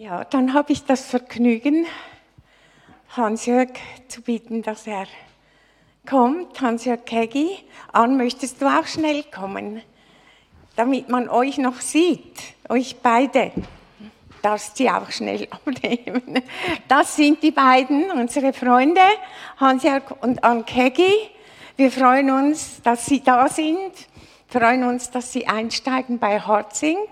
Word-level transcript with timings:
Ja, 0.00 0.22
dann 0.22 0.54
habe 0.54 0.72
ich 0.72 0.84
das 0.84 1.06
Vergnügen, 1.06 1.84
Hans-Jörg 3.16 3.70
zu 4.06 4.22
bitten, 4.22 4.62
dass 4.62 4.86
er 4.86 5.08
kommt. 6.08 6.60
Hans-Jörg 6.60 7.04
Keggi, 7.04 7.48
An, 7.92 8.16
möchtest 8.16 8.62
du 8.62 8.66
auch 8.66 8.86
schnell 8.86 9.24
kommen, 9.24 9.82
damit 10.76 11.08
man 11.08 11.28
euch 11.28 11.58
noch 11.58 11.80
sieht, 11.80 12.32
euch 12.68 12.98
beide. 13.02 13.50
Darfst 14.40 14.76
sie 14.76 14.88
auch 14.88 15.10
schnell 15.10 15.48
abnehmen. 15.50 16.44
Das 16.86 17.16
sind 17.16 17.42
die 17.42 17.50
beiden, 17.50 18.12
unsere 18.12 18.52
Freunde, 18.52 19.02
Hans-Jörg 19.56 20.12
und 20.20 20.44
Ann 20.44 20.64
Keggi. 20.64 21.12
Wir 21.76 21.90
freuen 21.90 22.30
uns, 22.30 22.80
dass 22.82 23.04
sie 23.04 23.20
da 23.20 23.48
sind, 23.48 23.90
freuen 24.46 24.84
uns, 24.84 25.10
dass 25.10 25.32
sie 25.32 25.48
einsteigen 25.48 26.20
bei 26.20 26.38
Hartzink. 26.38 27.08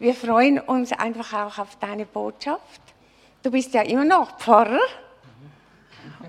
Wir 0.00 0.14
freuen 0.14 0.60
uns 0.60 0.92
einfach 0.92 1.32
auch 1.32 1.58
auf 1.58 1.74
deine 1.80 2.06
Botschaft. 2.06 2.80
Du 3.42 3.50
bist 3.50 3.74
ja 3.74 3.82
immer 3.82 4.04
noch 4.04 4.38
Pfarrer 4.38 4.78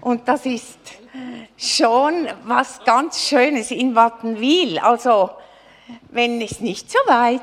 und 0.01 0.27
das 0.27 0.47
ist 0.47 0.79
schon 1.55 2.27
was 2.45 2.83
ganz 2.83 3.27
Schönes 3.27 3.69
in 3.69 3.93
Wattenwil. 3.93 4.79
Also, 4.79 5.29
wenn 6.09 6.41
es 6.41 6.61
nicht 6.61 6.89
so 6.89 6.97
weit, 7.05 7.41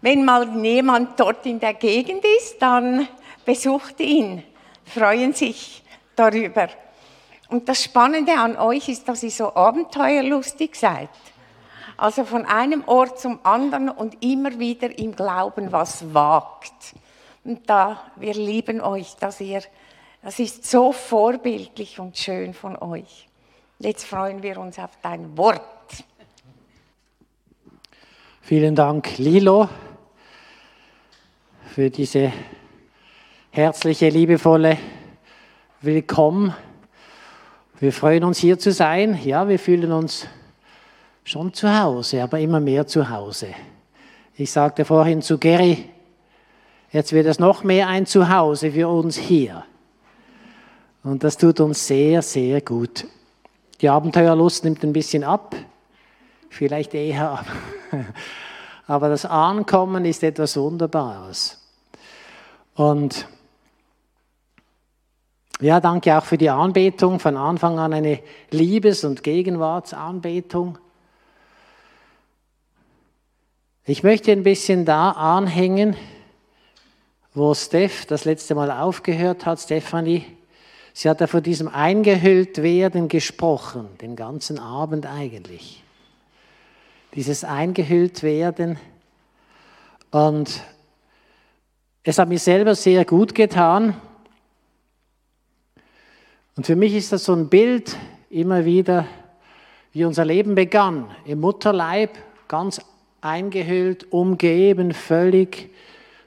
wenn 0.00 0.24
mal 0.24 0.64
jemand 0.64 1.20
dort 1.20 1.44
in 1.44 1.60
der 1.60 1.74
Gegend 1.74 2.24
ist, 2.38 2.62
dann 2.62 3.06
besucht 3.44 4.00
ihn, 4.00 4.42
freuen 4.86 5.34
sich 5.34 5.82
darüber. 6.16 6.68
Und 7.50 7.68
das 7.68 7.84
Spannende 7.84 8.32
an 8.32 8.56
euch 8.56 8.88
ist, 8.88 9.06
dass 9.06 9.22
ihr 9.22 9.30
so 9.30 9.54
abenteuerlustig 9.54 10.74
seid. 10.74 11.10
Also 11.98 12.24
von 12.24 12.46
einem 12.46 12.84
Ort 12.86 13.18
zum 13.18 13.40
anderen 13.42 13.88
und 13.88 14.22
immer 14.22 14.60
wieder 14.60 14.96
im 14.96 15.16
Glauben 15.16 15.72
was 15.72 16.14
wagt. 16.14 16.94
Und 17.42 17.68
da, 17.68 18.00
wir 18.14 18.34
lieben 18.34 18.80
euch, 18.80 19.16
dass 19.16 19.40
ihr, 19.40 19.62
das 20.22 20.38
ist 20.38 20.64
so 20.64 20.92
vorbildlich 20.92 21.98
und 21.98 22.16
schön 22.16 22.54
von 22.54 22.76
euch. 22.76 23.28
Jetzt 23.80 24.04
freuen 24.04 24.44
wir 24.44 24.58
uns 24.58 24.78
auf 24.78 24.90
dein 25.02 25.36
Wort. 25.36 25.60
Vielen 28.42 28.76
Dank, 28.76 29.18
Lilo, 29.18 29.68
für 31.74 31.90
diese 31.90 32.32
herzliche, 33.50 34.08
liebevolle 34.08 34.78
Willkommen. 35.80 36.54
Wir 37.80 37.92
freuen 37.92 38.22
uns 38.22 38.38
hier 38.38 38.56
zu 38.56 38.70
sein. 38.70 39.20
Ja, 39.24 39.48
wir 39.48 39.58
fühlen 39.58 39.90
uns 39.90 40.28
schon 41.28 41.52
zu 41.52 41.68
Hause, 41.78 42.22
aber 42.22 42.38
immer 42.40 42.58
mehr 42.58 42.86
zu 42.86 43.10
Hause. 43.10 43.48
Ich 44.34 44.50
sagte 44.50 44.86
vorhin 44.86 45.20
zu 45.20 45.36
Gary, 45.36 45.84
jetzt 46.90 47.12
wird 47.12 47.26
es 47.26 47.38
noch 47.38 47.64
mehr 47.64 47.86
ein 47.88 48.06
Zuhause 48.06 48.72
für 48.72 48.88
uns 48.88 49.16
hier. 49.18 49.64
Und 51.02 51.22
das 51.24 51.36
tut 51.36 51.60
uns 51.60 51.86
sehr, 51.86 52.22
sehr 52.22 52.62
gut. 52.62 53.06
Die 53.82 53.90
Abenteuerlust 53.90 54.64
nimmt 54.64 54.82
ein 54.82 54.94
bisschen 54.94 55.22
ab, 55.22 55.54
vielleicht 56.48 56.94
eher 56.94 57.30
ab. 57.30 57.46
Aber 58.86 59.10
das 59.10 59.26
Ankommen 59.26 60.06
ist 60.06 60.22
etwas 60.22 60.56
Wunderbares. 60.56 61.62
Und 62.74 63.28
ja, 65.60 65.78
danke 65.78 66.16
auch 66.16 66.24
für 66.24 66.38
die 66.38 66.48
Anbetung. 66.48 67.20
Von 67.20 67.36
Anfang 67.36 67.78
an 67.78 67.92
eine 67.92 68.20
Liebes- 68.50 69.04
und 69.04 69.22
Gegenwartsanbetung. 69.22 70.78
Ich 73.90 74.02
möchte 74.02 74.32
ein 74.32 74.42
bisschen 74.42 74.84
da 74.84 75.12
anhängen, 75.12 75.96
wo 77.32 77.54
Steph 77.54 78.04
das 78.04 78.26
letzte 78.26 78.54
Mal 78.54 78.70
aufgehört 78.70 79.46
hat, 79.46 79.60
Stephanie. 79.60 80.26
Sie 80.92 81.08
hat 81.08 81.22
ja 81.22 81.26
von 81.26 81.42
diesem 81.42 81.68
eingehüllt 81.68 82.62
werden 82.62 83.08
gesprochen, 83.08 83.88
den 84.02 84.14
ganzen 84.14 84.58
Abend 84.58 85.06
eigentlich. 85.06 85.82
Dieses 87.14 87.44
eingehüllt 87.44 88.22
werden. 88.22 88.78
Und 90.10 90.62
es 92.02 92.18
hat 92.18 92.28
mir 92.28 92.38
selber 92.38 92.74
sehr 92.74 93.06
gut 93.06 93.34
getan. 93.34 93.98
Und 96.56 96.66
für 96.66 96.76
mich 96.76 96.92
ist 96.94 97.10
das 97.10 97.24
so 97.24 97.32
ein 97.32 97.48
Bild 97.48 97.96
immer 98.28 98.66
wieder, 98.66 99.06
wie 99.94 100.04
unser 100.04 100.26
Leben 100.26 100.54
begann. 100.54 101.10
Im 101.24 101.40
Mutterleib, 101.40 102.10
ganz 102.48 102.82
eingehüllt, 103.20 104.12
umgeben, 104.12 104.92
völlig 104.92 105.70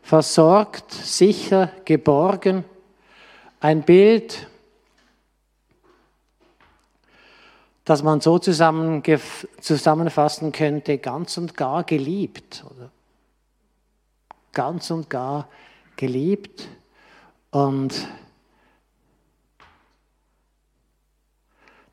versorgt, 0.01 0.91
sicher, 0.91 1.71
geborgen. 1.85 2.65
Ein 3.59 3.83
Bild, 3.83 4.47
das 7.85 8.03
man 8.03 8.21
so 8.21 8.39
zusammenfassen 8.39 10.51
könnte, 10.51 10.97
ganz 10.97 11.37
und 11.37 11.55
gar 11.55 11.83
geliebt. 11.83 12.65
Oder 12.69 12.91
ganz 14.53 14.91
und 14.91 15.09
gar 15.09 15.47
geliebt. 15.95 16.67
Und 17.51 18.07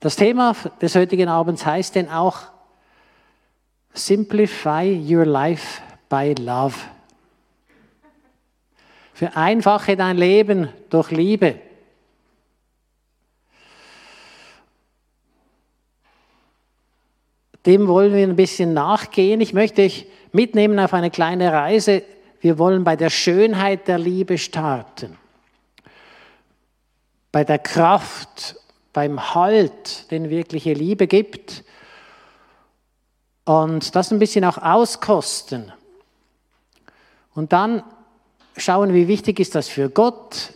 das 0.01 0.17
Thema 0.17 0.55
des 0.81 0.95
heutigen 0.95 1.29
Abends 1.29 1.67
heißt 1.67 1.95
denn 1.95 2.09
auch 2.09 2.43
Simplify 3.95 4.85
Your 4.85 5.25
Life 5.25 5.81
by 6.09 6.35
Love. 6.39 6.77
Vereinfache 9.15 9.97
dein 9.97 10.17
Leben 10.17 10.69
durch 10.91 11.11
Liebe. 11.11 11.57
Dem 17.67 17.89
wollen 17.89 18.15
wir 18.15 18.23
ein 18.23 18.37
bisschen 18.37 18.73
nachgehen. 18.73 19.41
Ich 19.41 19.53
möchte 19.53 19.83
euch 19.83 20.07
mitnehmen 20.33 20.79
auf 20.79 20.95
eine 20.95 21.11
kleine 21.11 21.53
Reise. 21.53 22.03
Wir 22.41 22.59
wollen 22.59 22.85
bei 22.85 22.97
der 22.97 23.11
Schönheit 23.11 23.89
der 23.89 23.99
Liebe 23.99 24.39
starten. 24.39 25.19
Bei 27.33 27.45
der 27.45 27.59
Kraft, 27.59 28.57
beim 28.93 29.35
Halt, 29.35 30.11
den 30.11 30.31
wirkliche 30.31 30.73
Liebe 30.73 31.07
gibt 31.07 31.65
und 33.49 33.97
das 33.97 34.11
ein 34.11 34.19
bisschen 34.19 34.45
auch 34.45 34.59
auskosten. 34.59 35.73
Und 37.35 37.55
dann 37.55 37.83
schauen, 38.59 38.93
wie 38.93 39.09
wichtig 39.09 39.41
ist 39.41 39.55
das 39.55 39.69
für 39.69 39.89
Gott? 39.89 40.53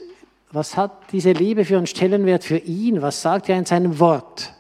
Was 0.50 0.76
hat 0.76 1.10
diese 1.10 1.32
Liebe 1.32 1.64
für 1.64 1.78
einen 1.78 1.86
Stellenwert 1.86 2.44
für 2.44 2.58
ihn? 2.58 3.00
Was 3.00 3.22
sagt 3.22 3.48
er 3.48 3.56
in 3.56 3.64
seinem 3.64 3.98
Wort? 3.98 4.52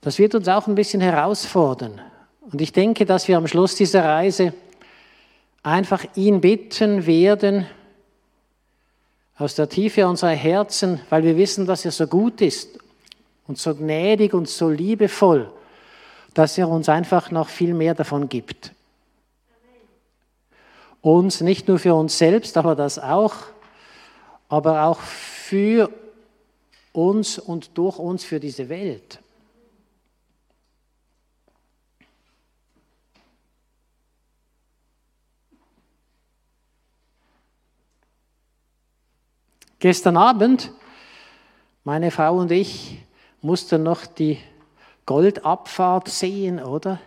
Das 0.00 0.18
wird 0.18 0.34
uns 0.34 0.48
auch 0.48 0.66
ein 0.66 0.76
bisschen 0.76 1.02
herausfordern. 1.02 2.00
Und 2.40 2.58
ich 2.62 2.72
denke, 2.72 3.04
dass 3.04 3.28
wir 3.28 3.36
am 3.36 3.46
Schluss 3.46 3.74
dieser 3.74 4.02
Reise 4.02 4.54
einfach 5.62 6.06
ihn 6.14 6.40
bitten 6.40 7.04
werden, 7.04 7.66
aus 9.36 9.56
der 9.56 9.68
Tiefe 9.68 10.08
unserer 10.08 10.30
Herzen, 10.30 11.02
weil 11.10 11.22
wir 11.22 11.36
wissen, 11.36 11.66
dass 11.66 11.84
er 11.84 11.90
so 11.90 12.06
gut 12.06 12.40
ist 12.40 12.78
und 13.46 13.58
so 13.58 13.74
gnädig 13.74 14.32
und 14.32 14.48
so 14.48 14.70
liebevoll 14.70 15.52
dass 16.36 16.58
er 16.58 16.68
uns 16.68 16.90
einfach 16.90 17.30
noch 17.30 17.48
viel 17.48 17.72
mehr 17.72 17.94
davon 17.94 18.28
gibt. 18.28 18.72
Uns 21.00 21.40
nicht 21.40 21.66
nur 21.66 21.78
für 21.78 21.94
uns 21.94 22.18
selbst, 22.18 22.58
aber 22.58 22.74
das 22.76 22.98
auch, 22.98 23.36
aber 24.50 24.84
auch 24.84 25.00
für 25.00 25.90
uns 26.92 27.38
und 27.38 27.78
durch 27.78 27.98
uns 27.98 28.22
für 28.22 28.38
diese 28.38 28.68
Welt. 28.68 29.18
Gestern 39.78 40.18
Abend, 40.18 40.70
meine 41.82 42.10
Frau 42.10 42.36
und 42.36 42.50
ich 42.50 42.98
mussten 43.40 43.82
noch 43.82 44.04
die 44.04 44.38
Goldabfahrt 45.06 46.08
sehen, 46.08 46.60
oder? 46.60 47.00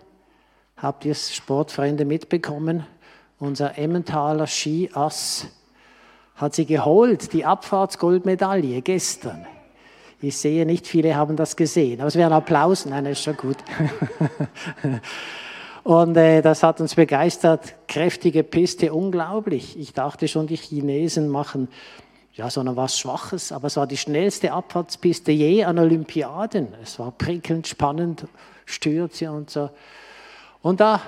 Habt 0.77 1.03
ihr 1.03 1.11
es, 1.11 1.35
Sportfreunde, 1.35 2.05
mitbekommen? 2.05 2.85
Unser 3.39 3.77
Emmentaler 3.77 4.47
Skiass 4.47 5.47
hat 6.35 6.55
sie 6.55 6.65
geholt, 6.65 7.33
die 7.33 7.43
Abfahrtsgoldmedaille 7.43 8.81
gestern. 8.81 9.45
Ich 10.21 10.37
sehe, 10.37 10.65
nicht 10.65 10.87
viele 10.87 11.15
haben 11.15 11.35
das 11.35 11.55
gesehen, 11.55 11.99
aber 11.99 12.07
es 12.07 12.15
wäre 12.15 12.29
ein 12.29 12.33
Applaus. 12.33 12.85
Nein, 12.85 13.03
das 13.03 13.13
ist 13.13 13.23
schon 13.23 13.37
gut. 13.37 13.57
Und 15.83 16.15
äh, 16.17 16.41
das 16.41 16.63
hat 16.63 16.81
uns 16.81 16.95
begeistert. 16.95 17.75
Kräftige 17.87 18.43
Piste, 18.43 18.93
unglaublich. 18.93 19.77
Ich 19.79 19.93
dachte 19.93 20.27
schon, 20.27 20.47
die 20.47 20.57
Chinesen 20.57 21.29
machen 21.29 21.69
ja, 22.33 22.49
sondern 22.49 22.75
was 22.75 22.97
Schwaches, 22.97 23.51
aber 23.51 23.67
es 23.67 23.77
war 23.77 23.87
die 23.87 23.97
schnellste 23.97 24.51
Abfahrtspiste 24.51 25.31
je 25.31 25.63
an 25.63 25.79
Olympiaden. 25.79 26.73
Es 26.81 26.99
war 26.99 27.11
prickelnd, 27.11 27.67
spannend, 27.67 28.27
Stürze 28.65 29.31
und 29.31 29.49
so. 29.49 29.69
Und 30.61 30.79
da 30.79 31.01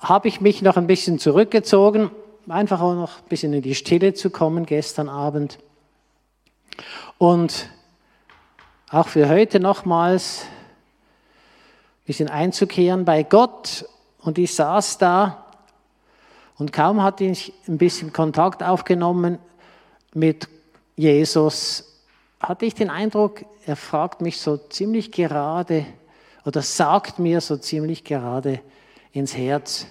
habe 0.00 0.28
ich 0.28 0.40
mich 0.40 0.62
noch 0.62 0.76
ein 0.76 0.86
bisschen 0.86 1.18
zurückgezogen, 1.18 2.10
einfach 2.48 2.80
auch 2.80 2.94
noch 2.94 3.18
ein 3.18 3.28
bisschen 3.28 3.52
in 3.52 3.62
die 3.62 3.74
Stille 3.74 4.14
zu 4.14 4.30
kommen 4.30 4.66
gestern 4.66 5.08
Abend. 5.08 5.58
Und 7.18 7.68
auch 8.90 9.08
für 9.08 9.28
heute 9.28 9.60
nochmals 9.60 10.42
ein 10.42 12.06
bisschen 12.06 12.28
einzukehren 12.28 13.04
bei 13.04 13.22
Gott. 13.22 13.86
Und 14.20 14.38
ich 14.38 14.54
saß 14.54 14.98
da 14.98 15.44
und 16.56 16.72
kaum 16.72 17.02
hatte 17.02 17.24
ich 17.24 17.52
ein 17.68 17.78
bisschen 17.78 18.12
Kontakt 18.12 18.62
aufgenommen 18.62 19.38
mit 20.14 20.48
Jesus, 20.96 22.02
hatte 22.40 22.66
ich 22.66 22.74
den 22.74 22.90
Eindruck, 22.90 23.44
er 23.66 23.76
fragt 23.76 24.20
mich 24.20 24.40
so 24.40 24.56
ziemlich 24.56 25.12
gerade 25.12 25.86
oder 26.44 26.62
sagt 26.62 27.18
mir 27.18 27.40
so 27.40 27.56
ziemlich 27.56 28.04
gerade 28.04 28.60
ins 29.12 29.36
Herz, 29.36 29.86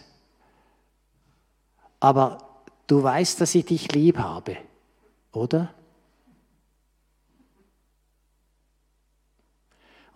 aber 2.00 2.64
du 2.88 3.04
weißt, 3.04 3.42
dass 3.42 3.56
ich 3.56 3.66
dich 3.66 3.92
lieb 3.92 4.18
habe, 4.18 4.58
oder? 5.32 5.74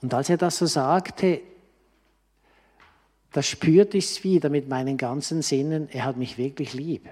Und 0.02 0.14
als 0.14 0.30
er 0.30 0.38
das 0.38 0.58
so 0.58 0.66
sagte, 0.66 1.42
da 3.32 3.42
spürte 3.42 3.98
ich 3.98 4.06
es 4.06 4.24
wieder 4.24 4.50
mit 4.50 4.68
meinen 4.68 4.98
ganzen 4.98 5.42
Sinnen, 5.42 5.90
er 5.90 6.06
hat 6.06 6.18
mich 6.18 6.38
wirklich 6.38 6.74
lieb. 6.74 7.08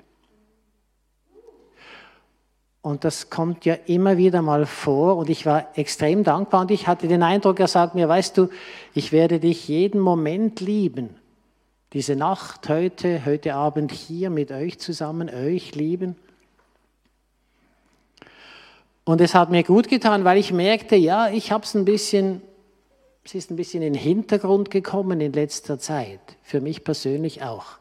Und 2.82 3.04
das 3.04 3.30
kommt 3.30 3.66
ja 3.66 3.74
immer 3.74 4.18
wieder 4.18 4.42
mal 4.42 4.66
vor 4.66 5.18
und 5.18 5.30
ich 5.30 5.46
war 5.46 5.78
extrem 5.78 6.24
dankbar 6.24 6.62
und 6.62 6.72
ich 6.72 6.88
hatte 6.88 7.08
den 7.08 7.24
Eindruck, 7.24 7.60
er 7.60 7.68
sagt 7.68 7.94
mir, 7.94 8.08
weißt 8.08 8.38
du, 8.38 8.50
ich 8.94 9.12
werde 9.12 9.40
dich 9.40 9.68
jeden 9.68 10.00
Moment 10.00 10.62
lieben. 10.62 11.16
Diese 11.92 12.16
Nacht 12.16 12.70
heute, 12.70 13.26
heute 13.26 13.56
Abend 13.56 13.92
hier 13.92 14.30
mit 14.30 14.52
euch 14.52 14.80
zusammen, 14.80 15.30
euch 15.30 15.76
lieben. 15.76 16.16
Und 19.04 19.20
es 19.20 19.34
hat 19.34 19.50
mir 19.50 19.64
gut 19.64 19.90
getan, 19.90 20.24
weil 20.24 20.38
ich 20.38 20.54
merkte, 20.54 20.96
ja, 20.96 21.30
ich 21.30 21.52
habe 21.52 21.66
es 21.66 21.74
ein 21.74 21.86
bisschen 21.86 22.42
es 23.24 23.36
ist 23.36 23.52
ein 23.52 23.58
bisschen 23.58 23.84
in 23.84 23.94
den 23.94 24.02
Hintergrund 24.02 24.72
gekommen 24.72 25.22
in 25.22 25.34
letzter 25.34 25.78
Zeit, 25.78 26.20
für 26.42 26.62
mich 26.62 26.84
persönlich 26.84 27.44
auch. 27.44 27.78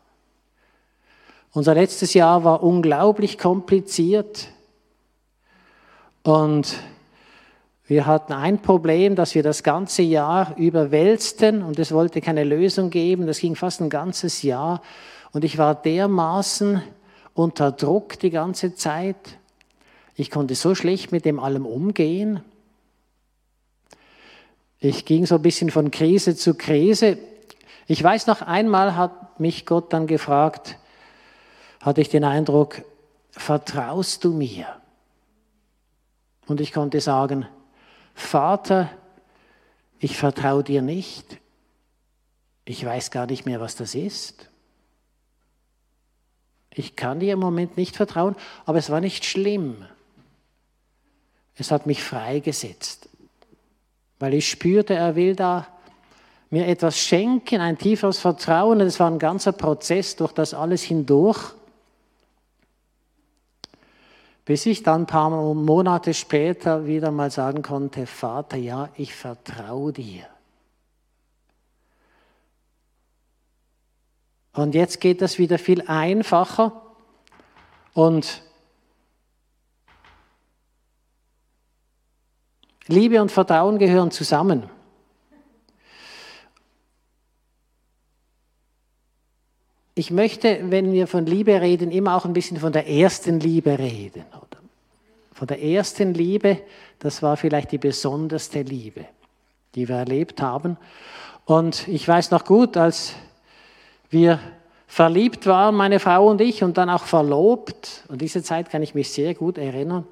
Unser 1.52 1.74
letztes 1.74 2.12
Jahr 2.12 2.44
war 2.44 2.62
unglaublich 2.62 3.38
kompliziert 3.38 4.48
und 6.28 6.76
wir 7.86 8.04
hatten 8.04 8.34
ein 8.34 8.60
Problem, 8.60 9.16
dass 9.16 9.34
wir 9.34 9.42
das 9.42 9.62
ganze 9.62 10.02
Jahr 10.02 10.58
überwälzten 10.58 11.62
und 11.62 11.78
es 11.78 11.90
wollte 11.90 12.20
keine 12.20 12.44
Lösung 12.44 12.90
geben. 12.90 13.26
Das 13.26 13.38
ging 13.38 13.56
fast 13.56 13.80
ein 13.80 13.88
ganzes 13.88 14.42
Jahr 14.42 14.82
und 15.32 15.42
ich 15.42 15.56
war 15.56 15.74
dermaßen 15.74 16.82
unter 17.32 17.72
Druck 17.72 18.18
die 18.18 18.28
ganze 18.28 18.74
Zeit. 18.74 19.16
Ich 20.16 20.30
konnte 20.30 20.54
so 20.54 20.74
schlecht 20.74 21.12
mit 21.12 21.24
dem 21.24 21.40
allem 21.40 21.64
umgehen. 21.64 22.40
Ich 24.80 25.06
ging 25.06 25.24
so 25.24 25.36
ein 25.36 25.42
bisschen 25.42 25.70
von 25.70 25.90
Krise 25.90 26.36
zu 26.36 26.56
Krise. 26.56 27.16
Ich 27.86 28.04
weiß 28.04 28.26
noch 28.26 28.42
einmal 28.42 28.96
hat 28.96 29.40
mich 29.40 29.64
Gott 29.64 29.94
dann 29.94 30.06
gefragt, 30.06 30.76
hatte 31.80 32.02
ich 32.02 32.10
den 32.10 32.24
Eindruck, 32.24 32.82
vertraust 33.30 34.24
du 34.24 34.34
mir? 34.34 34.66
Und 36.48 36.60
ich 36.60 36.72
konnte 36.72 37.00
sagen, 37.00 37.46
Vater, 38.14 38.90
ich 40.00 40.16
vertraue 40.16 40.64
dir 40.64 40.82
nicht. 40.82 41.38
Ich 42.64 42.84
weiß 42.84 43.10
gar 43.10 43.26
nicht 43.26 43.46
mehr, 43.46 43.60
was 43.60 43.76
das 43.76 43.94
ist. 43.94 44.48
Ich 46.74 46.96
kann 46.96 47.20
dir 47.20 47.34
im 47.34 47.40
Moment 47.40 47.76
nicht 47.76 47.96
vertrauen, 47.96 48.34
aber 48.64 48.78
es 48.78 48.90
war 48.90 49.00
nicht 49.00 49.24
schlimm. 49.24 49.84
Es 51.56 51.70
hat 51.70 51.86
mich 51.86 52.02
freigesetzt 52.02 53.08
weil 54.18 54.34
ich 54.34 54.48
spürte, 54.48 54.94
er 54.94 55.16
will 55.16 55.34
da 55.34 55.66
mir 56.50 56.66
etwas 56.66 56.98
schenken, 56.98 57.60
ein 57.60 57.78
tieferes 57.78 58.18
Vertrauen. 58.18 58.80
Es 58.80 58.98
war 58.98 59.10
ein 59.10 59.18
ganzer 59.18 59.52
Prozess 59.52 60.16
durch 60.16 60.32
das 60.32 60.54
alles 60.54 60.82
hindurch, 60.82 61.54
bis 64.48 64.64
ich 64.64 64.82
dann 64.82 65.02
ein 65.02 65.06
paar 65.06 65.28
Monate 65.28 66.14
später 66.14 66.86
wieder 66.86 67.10
mal 67.10 67.30
sagen 67.30 67.60
konnte, 67.60 68.06
Vater, 68.06 68.56
ja, 68.56 68.88
ich 68.96 69.14
vertraue 69.14 69.92
dir. 69.92 70.24
Und 74.54 74.74
jetzt 74.74 75.02
geht 75.02 75.20
das 75.20 75.38
wieder 75.38 75.58
viel 75.58 75.82
einfacher 75.82 76.80
und 77.92 78.42
Liebe 82.86 83.20
und 83.20 83.30
Vertrauen 83.30 83.78
gehören 83.78 84.10
zusammen. 84.10 84.70
Ich 89.98 90.12
möchte, 90.12 90.60
wenn 90.70 90.92
wir 90.92 91.08
von 91.08 91.26
Liebe 91.26 91.60
reden, 91.60 91.90
immer 91.90 92.14
auch 92.14 92.24
ein 92.24 92.32
bisschen 92.32 92.58
von 92.58 92.72
der 92.72 92.88
ersten 92.88 93.40
Liebe 93.40 93.80
reden. 93.80 94.22
Oder? 94.30 94.60
Von 95.32 95.48
der 95.48 95.60
ersten 95.60 96.14
Liebe, 96.14 96.60
das 97.00 97.20
war 97.20 97.36
vielleicht 97.36 97.72
die 97.72 97.78
besonderste 97.78 98.62
Liebe, 98.62 99.06
die 99.74 99.88
wir 99.88 99.96
erlebt 99.96 100.40
haben. 100.40 100.76
Und 101.46 101.88
ich 101.88 102.06
weiß 102.06 102.30
noch 102.30 102.44
gut, 102.44 102.76
als 102.76 103.14
wir 104.08 104.38
verliebt 104.86 105.48
waren, 105.48 105.74
meine 105.74 105.98
Frau 105.98 106.28
und 106.28 106.40
ich, 106.42 106.62
und 106.62 106.78
dann 106.78 106.90
auch 106.90 107.02
verlobt, 107.02 108.04
und 108.06 108.20
diese 108.20 108.44
Zeit 108.44 108.70
kann 108.70 108.84
ich 108.84 108.94
mich 108.94 109.10
sehr 109.10 109.34
gut 109.34 109.58
erinnern, 109.58 110.06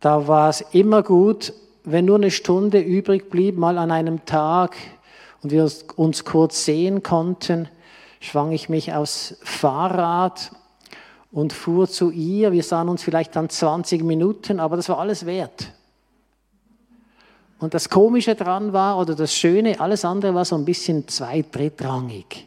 da 0.00 0.26
war 0.26 0.48
es 0.48 0.62
immer 0.72 1.04
gut, 1.04 1.52
wenn 1.84 2.06
nur 2.06 2.16
eine 2.16 2.32
Stunde 2.32 2.80
übrig 2.80 3.30
blieb, 3.30 3.56
mal 3.56 3.78
an 3.78 3.92
einem 3.92 4.24
Tag 4.24 4.74
und 5.44 5.52
wir 5.52 5.70
uns 5.94 6.24
kurz 6.24 6.64
sehen 6.64 7.04
konnten, 7.04 7.68
schwang 8.24 8.52
ich 8.52 8.68
mich 8.68 8.92
aufs 8.92 9.36
Fahrrad 9.42 10.50
und 11.30 11.52
fuhr 11.52 11.88
zu 11.88 12.10
ihr. 12.10 12.52
Wir 12.52 12.62
sahen 12.62 12.88
uns 12.88 13.02
vielleicht 13.02 13.36
dann 13.36 13.50
20 13.50 14.02
Minuten, 14.02 14.60
aber 14.60 14.76
das 14.76 14.88
war 14.88 14.98
alles 14.98 15.26
wert. 15.26 15.72
Und 17.58 17.74
das 17.74 17.88
Komische 17.88 18.34
dran 18.34 18.72
war, 18.72 18.98
oder 18.98 19.14
das 19.14 19.34
Schöne, 19.34 19.78
alles 19.80 20.04
andere 20.04 20.34
war 20.34 20.44
so 20.44 20.56
ein 20.56 20.64
bisschen 20.64 21.06
zweit-, 21.08 21.54
drittrangig. 21.54 22.46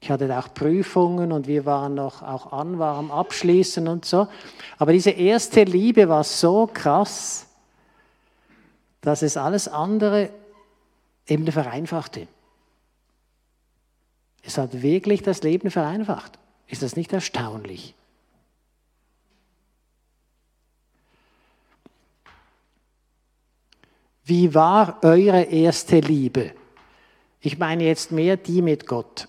Ich 0.00 0.10
hatte 0.10 0.38
auch 0.38 0.54
Prüfungen 0.54 1.32
und 1.32 1.46
wir 1.46 1.66
waren 1.66 1.94
noch 1.94 2.22
auch 2.22 2.52
an, 2.52 2.78
waren 2.78 3.06
am 3.06 3.10
Abschließen 3.10 3.88
und 3.88 4.04
so. 4.04 4.28
Aber 4.78 4.92
diese 4.92 5.10
erste 5.10 5.64
Liebe 5.64 6.08
war 6.08 6.22
so 6.22 6.68
krass, 6.72 7.46
dass 9.00 9.22
es 9.22 9.36
alles 9.36 9.66
andere 9.66 10.30
eben 11.26 11.50
vereinfachte. 11.50 12.28
Es 14.46 14.58
hat 14.58 14.80
wirklich 14.80 15.22
das 15.22 15.42
Leben 15.42 15.70
vereinfacht. 15.72 16.38
Ist 16.68 16.82
das 16.82 16.94
nicht 16.94 17.12
erstaunlich? 17.12 17.94
Wie 24.24 24.54
war 24.54 25.00
eure 25.02 25.42
erste 25.42 25.98
Liebe? 25.98 26.52
Ich 27.40 27.58
meine 27.58 27.84
jetzt 27.84 28.12
mehr 28.12 28.36
die 28.36 28.62
mit 28.62 28.86
Gott. 28.86 29.28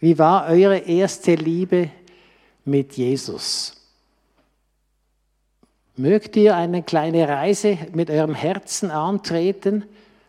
Wie 0.00 0.18
war 0.18 0.46
eure 0.48 0.78
erste 0.78 1.34
Liebe 1.34 1.90
mit 2.64 2.94
Jesus? 2.94 3.74
Mögt 5.96 6.36
ihr 6.36 6.54
eine 6.56 6.82
kleine 6.82 7.28
Reise 7.28 7.78
mit 7.92 8.10
eurem 8.10 8.34
Herzen 8.34 8.90
antreten 8.90 9.84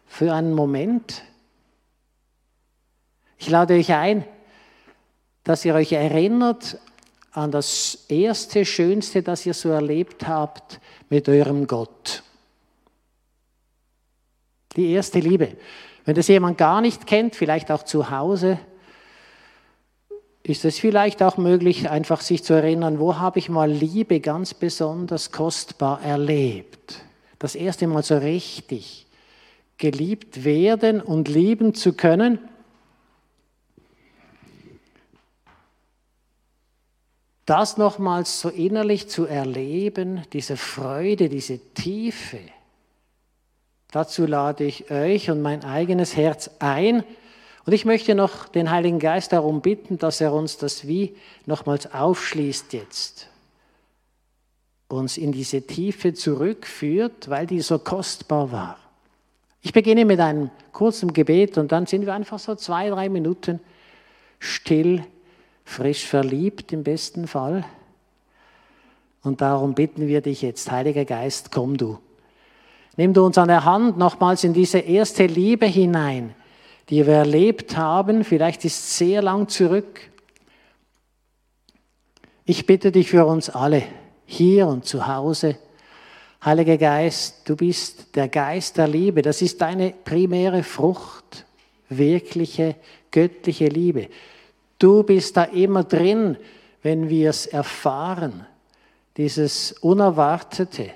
für 0.05 0.33
einen 0.33 0.53
Moment? 0.53 1.23
Ich 3.37 3.49
lade 3.49 3.75
euch 3.75 3.93
ein, 3.93 4.25
dass 5.43 5.63
ihr 5.63 5.75
euch 5.75 5.91
erinnert 5.93 6.77
an 7.31 7.51
das 7.51 8.05
erste, 8.09 8.65
schönste, 8.65 9.21
das 9.21 9.45
ihr 9.45 9.53
so 9.53 9.69
erlebt 9.69 10.27
habt 10.27 10.79
mit 11.09 11.29
eurem 11.29 11.67
Gott. 11.67 12.23
Die 14.75 14.91
erste 14.91 15.19
Liebe. 15.19 15.55
Wenn 16.05 16.15
das 16.15 16.27
jemand 16.27 16.57
gar 16.57 16.81
nicht 16.81 17.05
kennt, 17.05 17.35
vielleicht 17.35 17.71
auch 17.71 17.83
zu 17.83 18.09
Hause, 18.09 18.59
ist 20.43 20.63
es 20.65 20.79
vielleicht 20.79 21.21
auch 21.21 21.37
möglich, 21.37 21.89
einfach 21.89 22.21
sich 22.21 22.43
zu 22.43 22.53
erinnern, 22.53 22.99
wo 22.99 23.17
habe 23.17 23.39
ich 23.39 23.49
mal 23.49 23.69
Liebe 23.69 24.21
ganz 24.21 24.53
besonders 24.53 25.31
kostbar 25.31 26.01
erlebt. 26.01 27.01
Das 27.37 27.53
erste 27.53 27.85
Mal 27.87 28.03
so 28.03 28.17
richtig 28.17 29.05
geliebt 29.77 30.45
werden 30.45 31.01
und 31.01 31.27
lieben 31.27 31.73
zu 31.73 31.93
können. 31.93 32.39
Das 37.47 37.77
nochmals 37.77 38.41
so 38.41 38.49
innerlich 38.49 39.09
zu 39.09 39.25
erleben, 39.25 40.21
diese 40.33 40.57
Freude, 40.57 41.29
diese 41.29 41.59
Tiefe. 41.73 42.39
Dazu 43.89 44.25
lade 44.25 44.65
ich 44.65 44.91
euch 44.91 45.31
und 45.31 45.41
mein 45.41 45.63
eigenes 45.63 46.17
Herz 46.17 46.51
ein, 46.59 47.05
Und 47.65 47.73
ich 47.73 47.83
möchte 47.83 48.15
noch 48.15 48.47
den 48.47 48.71
Heiligen 48.71 48.97
Geist 48.97 49.33
darum 49.33 49.59
bitten, 49.59 49.97
dass 49.97 50.21
er 50.21 50.31
uns 50.31 50.57
das 50.57 50.87
wie 50.87 51.17
nochmals 51.45 51.93
aufschließt 51.93 52.71
jetzt. 52.71 53.27
Uns 54.87 55.17
in 55.17 55.33
diese 55.33 55.67
Tiefe 55.67 56.13
zurückführt, 56.13 57.29
weil 57.29 57.45
die 57.45 57.59
so 57.59 57.77
kostbar 57.77 58.53
war. 58.53 58.77
Ich 59.61 59.73
beginne 59.73 60.05
mit 60.05 60.21
einem 60.21 60.49
kurzen 60.71 61.11
Gebet 61.11 61.57
und 61.57 61.73
dann 61.73 61.87
sind 61.87 62.05
wir 62.05 62.13
einfach 62.13 62.39
so 62.39 62.55
zwei, 62.55 62.89
drei 62.89 63.09
Minuten 63.09 63.59
still, 64.39 65.03
frisch 65.67 66.07
verliebt 66.07 66.71
im 66.71 66.83
besten 66.83 67.27
Fall. 67.27 67.65
Und 69.21 69.41
darum 69.41 69.73
bitten 69.75 70.07
wir 70.07 70.21
dich 70.21 70.41
jetzt, 70.41 70.71
Heiliger 70.71 71.03
Geist, 71.03 71.51
komm 71.51 71.75
du. 71.75 71.99
Nimm 72.95 73.13
du 73.13 73.25
uns 73.25 73.37
an 73.37 73.49
der 73.49 73.65
Hand 73.65 73.97
nochmals 73.97 74.45
in 74.45 74.53
diese 74.53 74.79
erste 74.79 75.25
Liebe 75.25 75.65
hinein, 75.65 76.33
die 76.89 77.05
wir 77.05 77.15
erlebt 77.15 77.75
haben. 77.75 78.23
Vielleicht 78.23 78.63
ist 78.63 78.97
sehr 78.97 79.21
lang 79.21 79.49
zurück. 79.49 80.09
Ich 82.45 82.65
bitte 82.65 82.93
dich 82.93 83.09
für 83.09 83.25
uns 83.25 83.49
alle, 83.49 83.83
hier 84.25 84.67
und 84.67 84.85
zu 84.85 85.05
Hause. 85.05 85.57
Heiliger 86.43 86.77
Geist, 86.77 87.41
du 87.49 87.57
bist 87.57 88.15
der 88.15 88.29
Geist 88.29 88.77
der 88.77 88.87
Liebe. 88.87 89.21
Das 89.21 89.41
ist 89.41 89.59
deine 89.59 89.93
primäre 90.05 90.63
Frucht, 90.63 91.45
wirkliche, 91.89 92.75
göttliche 93.11 93.67
Liebe. 93.67 94.07
Du 94.79 95.03
bist 95.03 95.37
da 95.37 95.43
immer 95.43 95.83
drin, 95.83 96.37
wenn 96.83 97.09
wir 97.09 97.29
es 97.29 97.45
erfahren 97.47 98.45
dieses 99.17 99.71
Unerwartete, 99.71 100.91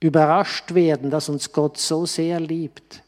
überrascht 0.00 0.74
werden, 0.74 1.10
dass 1.10 1.28
uns 1.28 1.52
Gott 1.52 1.78
so 1.78 2.06
sehr 2.06 2.38
liebt. 2.38 3.02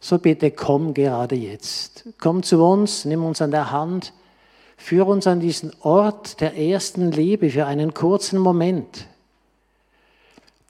So 0.00 0.18
bitte 0.18 0.50
komm 0.50 0.94
gerade 0.94 1.36
jetzt. 1.36 2.08
Komm 2.18 2.42
zu 2.42 2.64
uns, 2.64 3.04
nimm 3.04 3.24
uns 3.24 3.42
an 3.42 3.50
der 3.50 3.70
Hand, 3.70 4.12
führ 4.76 5.06
uns 5.06 5.26
an 5.26 5.40
diesen 5.40 5.72
Ort 5.80 6.40
der 6.40 6.56
ersten 6.56 7.12
Liebe 7.12 7.50
für 7.50 7.66
einen 7.66 7.94
kurzen 7.94 8.38
Moment. 8.38 9.06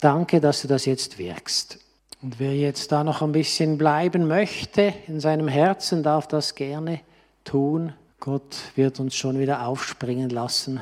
Danke, 0.01 0.41
dass 0.41 0.63
du 0.63 0.69
das 0.69 0.85
jetzt 0.85 1.19
wirkst. 1.19 1.79
Und 2.21 2.41
wer 2.41 2.55
jetzt 2.55 2.93
da 2.93 3.05
noch 3.05 3.23
ein 3.23 3.33
bisschen 3.33 3.79
bleiben 3.79 4.27
möchte 4.27 4.93
in 5.07 5.21
seinem 5.21 5.49
Herzen, 5.49 6.03
darf 6.03 6.27
das 6.27 6.55
gerne 6.55 7.01
tun. 7.45 7.93
Gott 8.21 8.57
wird 8.77 9.01
uns 9.01 9.15
schon 9.15 9.39
wieder 9.39 9.67
aufspringen 9.67 10.31
lassen. 10.31 10.81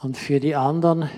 Und 0.00 0.16
für 0.16 0.40
die 0.40 0.54
anderen 0.54 1.10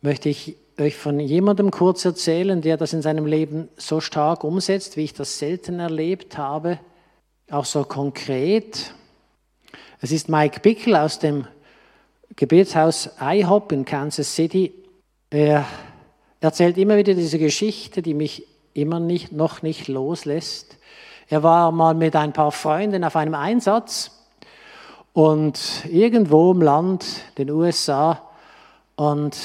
möchte 0.00 0.28
ich 0.28 0.56
euch 0.78 0.96
von 0.96 1.20
jemandem 1.20 1.70
kurz 1.70 2.04
erzählen, 2.04 2.60
der 2.60 2.76
das 2.76 2.92
in 2.92 3.02
seinem 3.02 3.26
Leben 3.26 3.68
so 3.76 4.00
stark 4.00 4.44
umsetzt, 4.44 4.96
wie 4.96 5.04
ich 5.04 5.14
das 5.14 5.38
selten 5.38 5.80
erlebt 5.80 6.38
habe, 6.38 6.78
auch 7.50 7.64
so 7.64 7.84
konkret. 7.84 8.94
Es 10.00 10.12
ist 10.12 10.28
Mike 10.28 10.60
Bickel 10.60 10.96
aus 10.96 11.18
dem 11.18 11.46
Gebetshaus 12.36 13.10
IHOP 13.20 13.72
in 13.72 13.84
Kansas 13.84 14.34
City. 14.34 14.72
Er 15.30 15.66
erzählt 16.40 16.76
immer 16.76 16.96
wieder 16.96 17.14
diese 17.14 17.38
Geschichte, 17.38 18.02
die 18.02 18.14
mich 18.14 18.46
immer 18.74 19.00
nicht, 19.00 19.32
noch 19.32 19.62
nicht 19.62 19.88
loslässt. 19.88 20.76
Er 21.28 21.42
war 21.42 21.72
mal 21.72 21.94
mit 21.94 22.14
ein 22.14 22.32
paar 22.32 22.52
Freunden 22.52 23.02
auf 23.02 23.16
einem 23.16 23.34
Einsatz 23.34 24.12
und 25.12 25.84
irgendwo 25.90 26.52
im 26.52 26.62
Land, 26.62 27.04
den 27.36 27.50
USA, 27.50 28.22
und 28.94 29.36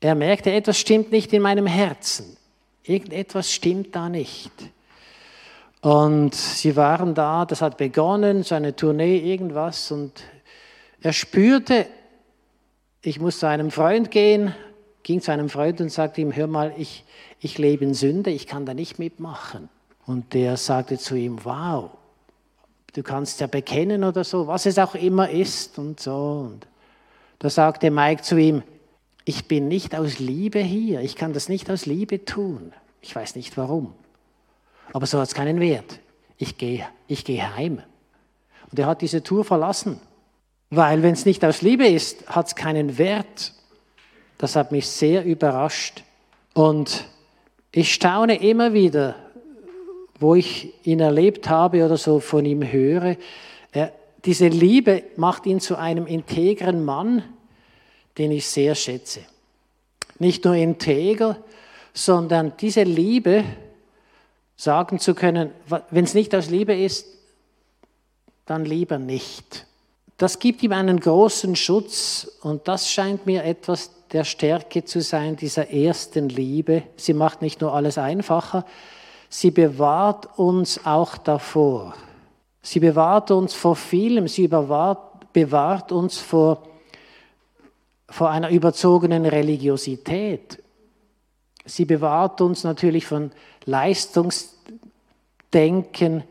er 0.00 0.14
merkte, 0.14 0.52
etwas 0.52 0.78
stimmt 0.78 1.10
nicht 1.10 1.32
in 1.32 1.40
meinem 1.40 1.66
Herzen. 1.66 2.36
Irgendetwas 2.82 3.50
stimmt 3.50 3.96
da 3.96 4.08
nicht. 4.08 4.52
Und 5.80 6.34
sie 6.34 6.76
waren 6.76 7.14
da, 7.14 7.46
das 7.46 7.62
hat 7.62 7.78
begonnen, 7.78 8.42
so 8.42 8.54
eine 8.54 8.76
Tournee, 8.76 9.18
irgendwas, 9.18 9.90
und 9.90 10.22
er 11.00 11.12
spürte, 11.12 11.86
ich 13.00 13.20
muss 13.20 13.38
zu 13.38 13.48
einem 13.48 13.70
Freund 13.70 14.10
gehen, 14.10 14.54
ging 15.02 15.20
zu 15.20 15.32
einem 15.32 15.48
Freund 15.48 15.80
und 15.80 15.90
sagte 15.90 16.20
ihm, 16.20 16.36
hör 16.36 16.46
mal, 16.46 16.74
ich, 16.76 17.04
ich 17.40 17.58
lebe 17.58 17.84
in 17.84 17.94
Sünde, 17.94 18.30
ich 18.30 18.46
kann 18.46 18.66
da 18.66 18.74
nicht 18.74 18.98
mitmachen. 18.98 19.68
Und 20.06 20.34
der 20.34 20.56
sagte 20.56 20.98
zu 20.98 21.14
ihm, 21.14 21.44
wow, 21.44 21.90
du 22.92 23.02
kannst 23.02 23.40
ja 23.40 23.46
bekennen 23.46 24.04
oder 24.04 24.24
so, 24.24 24.46
was 24.46 24.66
es 24.66 24.78
auch 24.78 24.94
immer 24.94 25.30
ist 25.30 25.78
und 25.78 26.00
so. 26.00 26.48
Und 26.50 26.66
da 27.38 27.50
sagte 27.50 27.90
Mike 27.90 28.22
zu 28.22 28.36
ihm, 28.36 28.62
ich 29.24 29.46
bin 29.46 29.68
nicht 29.68 29.94
aus 29.94 30.18
Liebe 30.18 30.58
hier, 30.58 31.00
ich 31.00 31.14
kann 31.14 31.32
das 31.32 31.48
nicht 31.48 31.70
aus 31.70 31.86
Liebe 31.86 32.24
tun. 32.24 32.72
Ich 33.00 33.14
weiß 33.14 33.36
nicht 33.36 33.56
warum. 33.56 33.94
Aber 34.92 35.06
so 35.06 35.18
hat 35.18 35.28
es 35.28 35.34
keinen 35.34 35.60
Wert. 35.60 36.00
Ich 36.38 36.58
gehe 36.58 36.86
ich 37.06 37.24
geh 37.24 37.42
heim. 37.42 37.82
Und 38.70 38.78
er 38.78 38.86
hat 38.86 39.02
diese 39.02 39.22
Tour 39.22 39.44
verlassen. 39.44 40.00
Weil 40.70 41.02
wenn 41.02 41.12
es 41.12 41.26
nicht 41.26 41.44
aus 41.44 41.60
Liebe 41.60 41.86
ist, 41.86 42.26
hat 42.28 42.46
es 42.46 42.54
keinen 42.54 42.96
Wert. 42.96 43.52
Das 44.38 44.56
hat 44.56 44.72
mich 44.72 44.88
sehr 44.88 45.24
überrascht. 45.24 46.02
Und 46.54 47.04
ich 47.70 47.92
staune 47.92 48.42
immer 48.42 48.72
wieder, 48.72 49.14
wo 50.22 50.34
ich 50.34 50.72
ihn 50.86 51.00
erlebt 51.00 51.48
habe 51.48 51.84
oder 51.84 51.96
so 51.96 52.20
von 52.20 52.44
ihm 52.44 52.62
höre, 52.62 53.16
er, 53.72 53.92
diese 54.24 54.48
Liebe 54.48 55.02
macht 55.16 55.46
ihn 55.46 55.60
zu 55.60 55.76
einem 55.76 56.06
integren 56.06 56.84
Mann, 56.84 57.24
den 58.18 58.30
ich 58.30 58.46
sehr 58.46 58.74
schätze. 58.74 59.20
Nicht 60.18 60.44
nur 60.44 60.54
integer, 60.54 61.36
sondern 61.92 62.52
diese 62.60 62.84
Liebe 62.84 63.44
sagen 64.56 65.00
zu 65.00 65.14
können, 65.14 65.50
wenn 65.90 66.04
es 66.04 66.14
nicht 66.14 66.34
aus 66.34 66.48
Liebe 66.48 66.74
ist, 66.74 67.06
dann 68.46 68.64
lieber 68.64 68.98
nicht. 68.98 69.66
Das 70.18 70.38
gibt 70.38 70.62
ihm 70.62 70.72
einen 70.72 71.00
großen 71.00 71.56
Schutz 71.56 72.30
und 72.42 72.68
das 72.68 72.88
scheint 72.88 73.26
mir 73.26 73.44
etwas 73.44 73.90
der 74.12 74.24
Stärke 74.24 74.84
zu 74.84 75.00
sein, 75.00 75.36
dieser 75.36 75.70
ersten 75.70 76.28
Liebe. 76.28 76.84
Sie 76.96 77.14
macht 77.14 77.42
nicht 77.42 77.60
nur 77.60 77.74
alles 77.74 77.98
einfacher, 77.98 78.64
sie 79.32 79.50
bewahrt 79.50 80.38
uns 80.38 80.84
auch 80.84 81.16
davor. 81.16 81.94
Sie 82.60 82.80
bewahrt 82.80 83.30
uns 83.30 83.54
vor 83.54 83.76
vielem, 83.76 84.28
sie 84.28 84.46
bewahrt, 84.46 85.32
bewahrt 85.32 85.90
uns 85.90 86.18
vor, 86.18 86.62
vor 88.08 88.28
einer 88.30 88.50
überzogenen 88.50 89.24
Religiosität. 89.24 90.62
Sie 91.64 91.86
bewahrt 91.86 92.42
uns 92.42 92.62
natürlich 92.62 93.06
von 93.06 93.32
Leistungsdenken, 93.64 96.24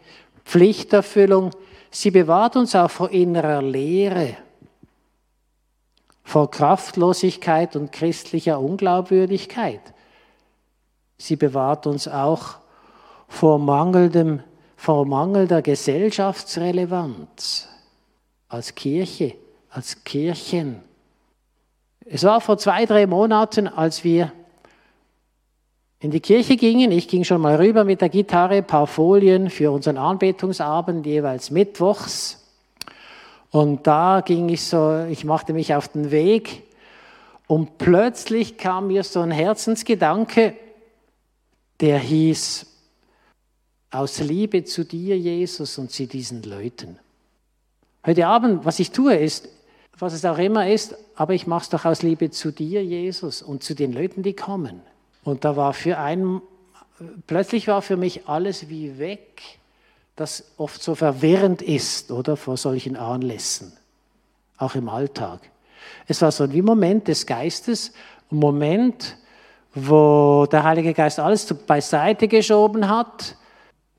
Pflichterfüllung. 0.46 1.50
Sie 1.90 2.12
bewahrt 2.12 2.56
uns 2.56 2.76
auch 2.76 2.92
vor 2.92 3.10
innerer 3.10 3.64
Leere, 3.64 4.38
vor 6.24 6.52
Kraftlosigkeit 6.52 7.76
und 7.76 7.92
christlicher 7.92 8.60
Unglaubwürdigkeit. 8.60 9.82
Sie 11.18 11.36
bewahrt 11.36 11.88
uns 11.88 12.08
auch 12.08 12.61
vor 13.32 13.58
mangelndem, 13.60 14.42
vor 14.76 15.06
mangelnder 15.06 15.62
Gesellschaftsrelevanz 15.62 17.70
als 18.50 18.76
Kirche, 18.76 19.36
als 19.70 20.04
Kirchen. 20.04 20.82
Es 22.06 22.26
war 22.26 22.42
vor 22.42 22.58
zwei, 22.58 22.86
drei 22.86 23.08
Monaten, 23.08 23.70
als 23.70 24.04
wir 24.04 24.34
in 26.00 26.12
die 26.12 26.20
Kirche 26.20 26.58
gingen. 26.58 26.92
Ich 26.92 27.08
ging 27.08 27.24
schon 27.24 27.40
mal 27.40 27.56
rüber 27.56 27.86
mit 27.86 28.02
der 28.02 28.10
Gitarre, 28.10 28.56
ein 28.56 28.68
paar 28.68 28.86
Folien 28.86 29.50
für 29.50 29.72
unseren 29.72 29.98
Anbetungsabend, 29.98 31.06
jeweils 31.06 31.52
mittwochs. 31.52 32.46
Und 33.50 33.88
da 33.88 34.20
ging 34.20 34.50
ich 34.50 34.66
so, 34.66 35.06
ich 35.10 35.24
machte 35.24 35.54
mich 35.54 35.74
auf 35.74 35.88
den 35.88 36.12
Weg 36.12 36.64
und 37.48 37.78
plötzlich 37.78 38.58
kam 38.58 38.88
mir 38.88 39.06
so 39.06 39.22
ein 39.22 39.32
Herzensgedanke, 39.32 40.54
der 41.80 41.98
hieß, 41.98 42.71
aus 43.92 44.20
Liebe 44.20 44.64
zu 44.64 44.86
dir, 44.86 45.18
Jesus, 45.18 45.78
und 45.78 45.92
zu 45.92 46.08
diesen 46.08 46.44
Leuten. 46.44 46.98
Heute 48.06 48.26
Abend, 48.26 48.66
was 48.66 48.80
ich 48.80 48.92
tue, 48.92 49.16
ist, 49.16 49.50
was 50.00 50.14
es 50.14 50.26
auch 50.26 50.38
immer 50.38 50.68
ist, 50.70 50.96
aber 51.16 51.34
ich 51.34 51.46
mache 51.46 51.64
es 51.64 51.70
doch 51.70 51.86
aus 51.86 52.02
Liebe 52.02 52.32
zu 52.32 52.52
dir, 52.52 52.84
Jesus, 52.84 53.42
und 53.42 53.64
zu 53.64 53.76
den 53.76 53.94
Leuten, 53.94 54.24
die 54.24 54.34
kommen. 54.34 54.82
Und 55.24 55.46
da 55.46 55.56
war 55.56 55.74
für 55.74 56.00
einen, 56.00 56.42
plötzlich 57.28 57.68
war 57.68 57.82
für 57.82 57.98
mich 57.98 58.28
alles 58.28 58.70
wie 58.70 58.98
weg, 58.98 59.42
das 60.16 60.46
oft 60.58 60.82
so 60.82 60.96
verwirrend 60.96 61.62
ist, 61.62 62.12
oder, 62.12 62.38
vor 62.38 62.58
solchen 62.58 62.96
Anlässen, 62.96 63.74
auch 64.58 64.76
im 64.76 64.90
Alltag. 64.90 65.42
Es 66.08 66.22
war 66.22 66.32
so 66.32 66.46
ein 66.46 66.66
Moment 66.66 67.08
des 67.08 67.26
Geistes, 67.26 67.92
Moment, 68.30 69.18
wo 69.76 70.48
der 70.50 70.64
Heilige 70.64 70.94
Geist 70.94 71.20
alles 71.20 71.46
beiseite 71.54 72.28
geschoben 72.28 72.90
hat, 72.90 73.36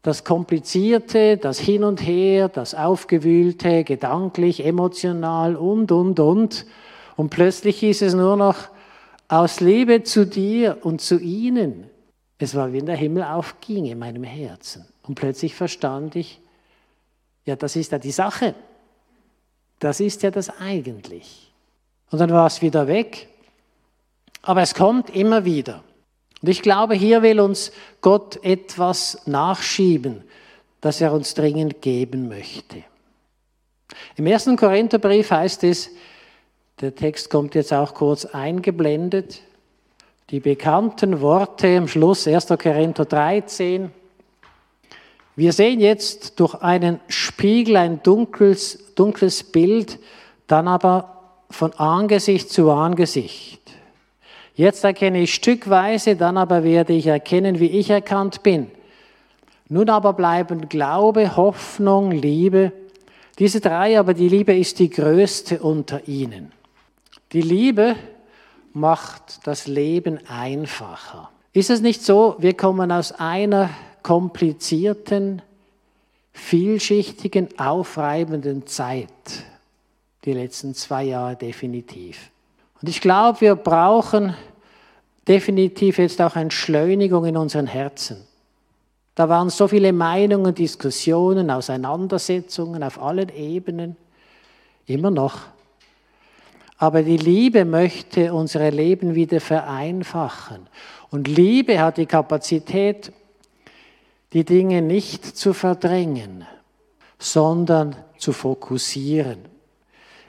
das 0.02 0.24
Komplizierte, 0.24 1.36
das 1.36 1.58
Hin 1.60 1.84
und 1.84 2.00
Her, 2.00 2.48
das 2.48 2.74
Aufgewühlte, 2.74 3.84
gedanklich, 3.84 4.64
emotional 4.64 5.54
und, 5.56 5.92
und, 5.92 6.18
und. 6.18 6.66
Und 7.16 7.30
plötzlich 7.30 7.78
hieß 7.78 8.02
es 8.02 8.14
nur 8.14 8.36
noch, 8.36 8.56
aus 9.28 9.60
Liebe 9.60 10.02
zu 10.02 10.26
dir 10.26 10.78
und 10.82 11.00
zu 11.00 11.18
ihnen. 11.18 11.88
Es 12.38 12.54
war 12.54 12.72
wie 12.72 12.78
wenn 12.78 12.86
der 12.86 12.96
Himmel 12.96 13.22
aufging 13.22 13.86
in 13.86 13.98
meinem 13.98 14.24
Herzen. 14.24 14.84
Und 15.04 15.14
plötzlich 15.14 15.54
verstand 15.54 16.16
ich, 16.16 16.40
ja, 17.44 17.56
das 17.56 17.76
ist 17.76 17.92
ja 17.92 17.98
die 17.98 18.10
Sache. 18.10 18.54
Das 19.78 20.00
ist 20.00 20.22
ja 20.22 20.30
das 20.30 20.50
eigentlich. 20.60 21.52
Und 22.10 22.18
dann 22.18 22.30
war 22.30 22.46
es 22.46 22.60
wieder 22.60 22.88
weg. 22.88 23.28
Aber 24.42 24.62
es 24.62 24.74
kommt 24.74 25.10
immer 25.10 25.44
wieder. 25.44 25.82
Und 26.42 26.48
ich 26.48 26.60
glaube, 26.60 26.94
hier 26.94 27.22
will 27.22 27.40
uns 27.40 27.70
Gott 28.00 28.44
etwas 28.44 29.22
nachschieben, 29.26 30.24
das 30.80 31.00
er 31.00 31.12
uns 31.12 31.34
dringend 31.34 31.80
geben 31.80 32.28
möchte. 32.28 32.82
Im 34.16 34.26
ersten 34.26 34.56
Korintherbrief 34.56 35.30
heißt 35.30 35.62
es, 35.64 35.90
der 36.80 36.94
Text 36.94 37.30
kommt 37.30 37.54
jetzt 37.54 37.72
auch 37.72 37.94
kurz 37.94 38.24
eingeblendet, 38.24 39.40
die 40.30 40.40
bekannten 40.40 41.20
Worte 41.20 41.76
am 41.76 41.86
Schluss 41.86 42.26
1. 42.26 42.48
Korinther 42.48 43.04
13. 43.04 43.92
Wir 45.36 45.52
sehen 45.52 45.78
jetzt 45.78 46.40
durch 46.40 46.54
einen 46.56 47.00
Spiegel 47.06 47.76
ein 47.76 48.02
dunkles, 48.02 48.94
dunkles 48.96 49.44
Bild, 49.44 49.98
dann 50.48 50.66
aber 50.66 51.22
von 51.50 51.72
Angesicht 51.74 52.50
zu 52.50 52.70
Angesicht. 52.70 53.61
Jetzt 54.54 54.84
erkenne 54.84 55.22
ich 55.22 55.34
stückweise, 55.34 56.16
dann 56.16 56.36
aber 56.36 56.62
werde 56.62 56.92
ich 56.92 57.06
erkennen, 57.06 57.58
wie 57.58 57.70
ich 57.70 57.90
erkannt 57.90 58.42
bin. 58.42 58.70
Nun 59.68 59.88
aber 59.88 60.12
bleiben 60.12 60.68
Glaube, 60.68 61.36
Hoffnung, 61.36 62.10
Liebe. 62.10 62.72
Diese 63.38 63.60
drei, 63.60 63.98
aber 63.98 64.12
die 64.12 64.28
Liebe 64.28 64.54
ist 64.56 64.78
die 64.78 64.90
größte 64.90 65.60
unter 65.60 66.06
ihnen. 66.06 66.52
Die 67.32 67.40
Liebe 67.40 67.96
macht 68.74 69.46
das 69.46 69.66
Leben 69.66 70.18
einfacher. 70.28 71.30
Ist 71.54 71.70
es 71.70 71.80
nicht 71.80 72.02
so, 72.02 72.36
wir 72.38 72.54
kommen 72.54 72.92
aus 72.92 73.12
einer 73.12 73.70
komplizierten, 74.02 75.40
vielschichtigen, 76.32 77.58
aufreibenden 77.58 78.66
Zeit, 78.66 79.08
die 80.24 80.32
letzten 80.32 80.74
zwei 80.74 81.04
Jahre 81.04 81.36
definitiv. 81.36 82.31
Und 82.82 82.88
ich 82.88 83.00
glaube, 83.00 83.40
wir 83.40 83.54
brauchen 83.54 84.34
definitiv 85.28 85.98
jetzt 85.98 86.20
auch 86.20 86.34
Entschleunigung 86.34 87.24
in 87.24 87.36
unseren 87.36 87.68
Herzen. 87.68 88.26
Da 89.14 89.28
waren 89.28 89.50
so 89.50 89.68
viele 89.68 89.92
Meinungen, 89.92 90.54
Diskussionen, 90.54 91.50
Auseinandersetzungen 91.50 92.82
auf 92.82 93.00
allen 93.00 93.28
Ebenen, 93.28 93.96
immer 94.86 95.10
noch. 95.10 95.38
Aber 96.78 97.04
die 97.04 97.18
Liebe 97.18 97.64
möchte 97.64 98.34
unsere 98.34 98.70
Leben 98.70 99.14
wieder 99.14 99.40
vereinfachen. 99.40 100.66
Und 101.10 101.28
Liebe 101.28 101.78
hat 101.78 101.98
die 101.98 102.06
Kapazität, 102.06 103.12
die 104.32 104.44
Dinge 104.44 104.82
nicht 104.82 105.24
zu 105.24 105.52
verdrängen, 105.52 106.46
sondern 107.18 107.94
zu 108.18 108.32
fokussieren. 108.32 109.38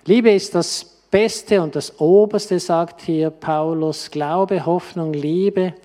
Liebe 0.06 0.32
ist 0.32 0.54
das 0.54 0.93
Beste 1.14 1.62
und 1.62 1.76
das 1.76 2.00
Oberste, 2.00 2.60
sagt 2.60 3.02
hier 3.02 3.30
Paulus, 3.30 4.10
Glaube, 4.10 4.66
Hoffnung, 4.66 5.14
Liebe. 5.14 5.76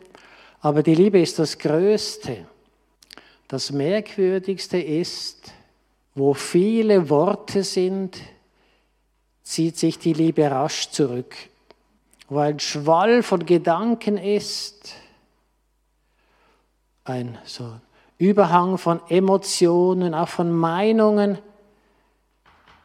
Aber 0.62 0.82
die 0.82 0.94
Liebe 0.94 1.20
ist 1.20 1.38
das 1.38 1.58
Größte. 1.58 2.46
Das 3.46 3.70
Merkwürdigste 3.70 4.78
ist, 4.78 5.52
wo 6.14 6.32
viele 6.32 7.10
Worte 7.10 7.62
sind, 7.62 8.16
zieht 9.42 9.76
sich 9.76 9.98
die 9.98 10.14
Liebe 10.14 10.50
rasch 10.50 10.88
zurück. 10.88 11.36
Wo 12.30 12.38
ein 12.38 12.58
Schwall 12.58 13.22
von 13.22 13.44
Gedanken 13.44 14.16
ist, 14.16 14.94
ein 17.04 17.36
so 17.44 17.70
Überhang 18.16 18.78
von 18.78 19.02
Emotionen, 19.10 20.14
auch 20.14 20.28
von 20.28 20.50
Meinungen, 20.50 21.36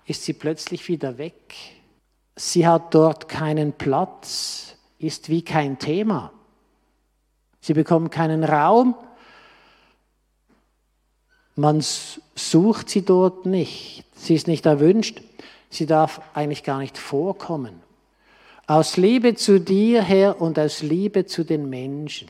ist 0.06 0.24
sie 0.24 0.34
plötzlich 0.34 0.90
wieder 0.90 1.18
weg. 1.18 1.83
Sie 2.36 2.66
hat 2.66 2.94
dort 2.94 3.30
keinen 3.30 3.74
Platz, 3.74 4.76
ist 4.98 5.30
wie 5.30 5.44
kein 5.44 5.78
Thema. 5.78 6.32
Sie 7.62 7.74
bekommt 7.74 8.12
keinen 8.12 8.44
Raum, 8.44 8.96
man 11.56 11.82
sucht 12.36 12.90
sie 12.90 13.04
dort 13.04 13.46
nicht. 13.46 14.06
Sie 14.16 14.34
ist 14.34 14.48
nicht 14.48 14.66
erwünscht. 14.66 15.22
Sie 15.70 15.86
darf 15.86 16.22
eigentlich 16.34 16.64
gar 16.64 16.80
nicht 16.80 16.98
vorkommen. 16.98 17.82
Aus 18.66 18.98
Liebe 18.98 19.36
zu 19.36 19.60
dir, 19.60 20.02
Herr, 20.02 20.42
und 20.42 20.58
aus 20.58 20.82
Liebe 20.82 21.26
zu 21.26 21.44
den 21.44 21.70
Menschen. 21.70 22.28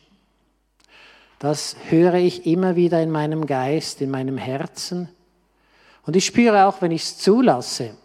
Das 1.40 1.76
höre 1.90 2.16
ich 2.16 2.46
immer 2.46 2.76
wieder 2.76 3.02
in 3.02 3.12
meinem 3.12 3.46
Geist, 3.46 4.02
in 4.02 4.10
meinem 4.10 4.38
Herzen. 4.38 5.10
Und 6.06 6.16
ich 6.16 6.26
spüre 6.26 6.66
auch, 6.66 6.82
wenn 6.82 6.92
ich 6.92 7.04
es 7.04 7.18
zulasse 7.18 7.96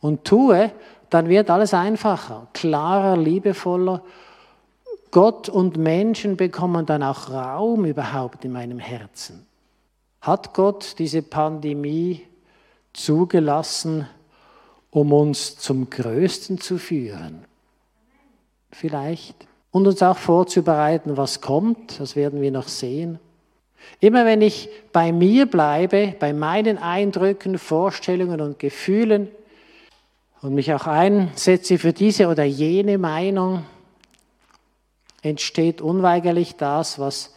und 0.00 0.24
tue, 0.24 0.72
dann 1.10 1.28
wird 1.28 1.50
alles 1.50 1.74
einfacher, 1.74 2.46
klarer, 2.52 3.16
liebevoller. 3.16 4.02
Gott 5.10 5.48
und 5.48 5.76
Menschen 5.76 6.36
bekommen 6.36 6.86
dann 6.86 7.02
auch 7.02 7.30
Raum 7.30 7.84
überhaupt 7.84 8.44
in 8.44 8.52
meinem 8.52 8.78
Herzen. 8.78 9.44
Hat 10.20 10.54
Gott 10.54 10.96
diese 10.98 11.22
Pandemie 11.22 12.22
zugelassen, 12.92 14.06
um 14.90 15.12
uns 15.12 15.58
zum 15.58 15.90
Größten 15.90 16.60
zu 16.60 16.78
führen? 16.78 17.44
Vielleicht. 18.70 19.34
Und 19.72 19.86
uns 19.86 20.02
auch 20.02 20.16
vorzubereiten, 20.16 21.16
was 21.16 21.40
kommt, 21.40 22.00
das 22.00 22.16
werden 22.16 22.40
wir 22.40 22.50
noch 22.50 22.68
sehen. 22.68 23.18
Immer 23.98 24.26
wenn 24.26 24.42
ich 24.42 24.68
bei 24.92 25.12
mir 25.12 25.46
bleibe, 25.46 26.14
bei 26.18 26.32
meinen 26.32 26.78
Eindrücken, 26.78 27.58
Vorstellungen 27.58 28.40
und 28.40 28.58
Gefühlen 28.58 29.28
und 30.42 30.54
mich 30.54 30.72
auch 30.72 30.86
einsetze 30.86 31.78
für 31.78 31.92
diese 31.92 32.28
oder 32.28 32.44
jene 32.44 32.98
Meinung, 32.98 33.64
entsteht 35.22 35.80
unweigerlich 35.80 36.56
das, 36.56 36.98
was 36.98 37.34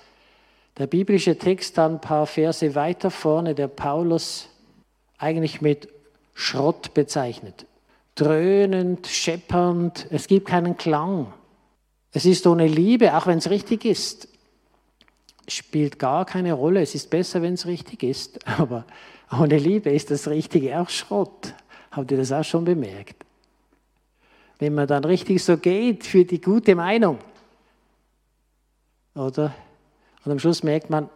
der 0.78 0.88
biblische 0.88 1.38
Text 1.38 1.78
dann 1.78 1.96
ein 1.96 2.02
paar 2.02 2.26
Verse 2.26 2.76
weiter 2.76 3.12
vorne, 3.12 3.56
der 3.56 3.68
Paulus 3.68 4.48
eigentlich 5.18 5.62
mit 5.62 5.90
Schrott 6.34 6.94
bezeichnet. 6.94 7.66
Dröhnend, 8.16 9.08
scheppernd, 9.08 10.08
es 10.10 10.28
gibt 10.28 10.48
keinen 10.48 10.78
Klang. 10.78 11.34
Es 12.12 12.26
ist 12.26 12.46
ohne 12.48 12.68
Liebe, 12.68 13.16
auch 13.18 13.28
wenn 13.28 13.40
es 13.40 13.50
richtig 13.50 13.86
ist. 13.86 14.28
Spielt 15.48 16.00
gar 16.00 16.26
keine 16.26 16.54
Rolle. 16.54 16.82
Es 16.82 16.96
ist 16.96 17.10
besser, 17.10 17.42
wenn 17.42 17.56
es 17.56 17.66
richtig 17.66 18.04
ist. 18.04 18.40
Aber 18.60 18.86
ohne 19.32 19.58
Liebe 19.58 19.90
ist 19.90 20.12
das 20.12 20.28
Richtige 20.28 20.80
auch 20.80 20.90
Schrott. 20.90 21.54
Habt 21.94 22.12
ihr 22.12 22.18
das 22.18 22.32
auch 22.32 22.44
schon 22.44 22.66
bemerkt? 22.66 23.24
Wenn 24.60 24.74
man 24.74 24.88
dann 24.88 25.04
richtig 25.06 25.44
so 25.44 25.58
geht 25.58 26.06
für 26.06 26.26
die 26.26 26.42
gute 26.42 26.76
Meinung, 26.76 27.20
oder? 29.16 29.54
Und 30.26 30.32
am 30.32 30.40
Schluss 30.40 30.64
merkt 30.64 30.90
man, 30.90 31.10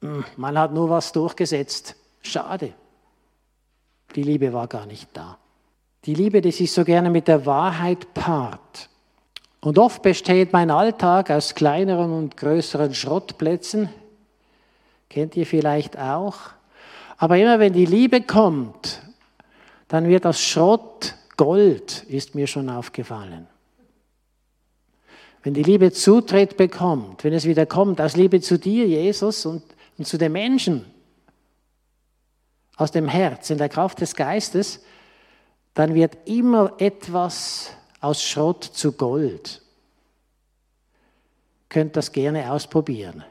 hm, 0.00 0.24
man 0.36 0.58
hat 0.58 0.72
nur 0.72 0.88
was 0.88 1.12
durchgesetzt. 1.12 1.96
Schade. 2.22 2.72
Die 4.14 4.22
Liebe 4.22 4.52
war 4.52 4.66
gar 4.66 4.86
nicht 4.86 5.08
da. 5.12 5.38
Die 6.04 6.14
Liebe, 6.14 6.40
die 6.40 6.52
sich 6.52 6.72
so 6.72 6.84
gerne 6.84 7.10
mit 7.10 7.28
der 7.28 7.44
Wahrheit 7.46 8.14
paart. 8.14 8.88
Und 9.60 9.78
oft 9.78 10.02
besteht 10.02 10.52
mein 10.52 10.70
Alltag 10.70 11.30
aus 11.30 11.54
kleineren 11.54 12.12
und 12.12 12.36
größeren 12.36 12.94
Schrottplätzen. 12.94 13.88
Kennt 15.08 15.36
ihr 15.36 15.46
vielleicht 15.46 15.98
auch? 15.98 16.38
Aber 17.18 17.36
immer 17.38 17.60
wenn 17.60 17.72
die 17.72 17.86
Liebe 17.86 18.22
kommt, 18.22 19.01
dann 19.92 20.08
wird 20.08 20.24
das 20.24 20.40
Schrott 20.40 21.16
Gold, 21.36 22.04
ist 22.04 22.34
mir 22.34 22.46
schon 22.46 22.70
aufgefallen. 22.70 23.46
Wenn 25.42 25.52
die 25.52 25.62
Liebe 25.62 25.92
Zutritt 25.92 26.56
bekommt, 26.56 27.24
wenn 27.24 27.34
es 27.34 27.44
wieder 27.44 27.66
kommt 27.66 28.00
aus 28.00 28.16
Liebe 28.16 28.40
zu 28.40 28.58
dir, 28.58 28.86
Jesus, 28.86 29.44
und, 29.44 29.62
und 29.98 30.06
zu 30.06 30.16
den 30.16 30.32
Menschen, 30.32 30.86
aus 32.76 32.90
dem 32.90 33.06
Herz, 33.06 33.50
in 33.50 33.58
der 33.58 33.68
Kraft 33.68 34.00
des 34.00 34.16
Geistes, 34.16 34.80
dann 35.74 35.94
wird 35.94 36.16
immer 36.26 36.72
etwas 36.78 37.68
aus 38.00 38.22
Schrott 38.22 38.64
zu 38.64 38.92
Gold. 38.92 39.60
Könnt 41.68 41.96
das 41.96 42.12
gerne 42.12 42.50
ausprobieren. 42.50 43.24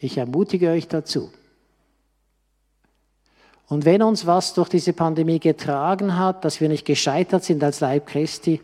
Ich 0.00 0.18
ermutige 0.18 0.70
euch 0.70 0.88
dazu. 0.88 1.30
Und 3.68 3.84
wenn 3.84 4.02
uns 4.02 4.26
was 4.26 4.54
durch 4.54 4.68
diese 4.68 4.92
Pandemie 4.92 5.40
getragen 5.40 6.16
hat, 6.16 6.44
dass 6.44 6.60
wir 6.60 6.68
nicht 6.68 6.84
gescheitert 6.84 7.44
sind 7.44 7.64
als 7.64 7.80
Leib 7.80 8.06
Christi, 8.06 8.60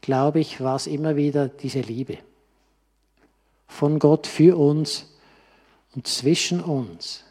glaube 0.00 0.40
ich, 0.40 0.60
war 0.60 0.76
es 0.76 0.86
immer 0.86 1.16
wieder 1.16 1.48
diese 1.48 1.80
Liebe 1.80 2.18
von 3.66 3.98
Gott 3.98 4.26
für 4.26 4.56
uns 4.56 5.06
und 5.94 6.06
zwischen 6.06 6.62
uns. 6.62 7.24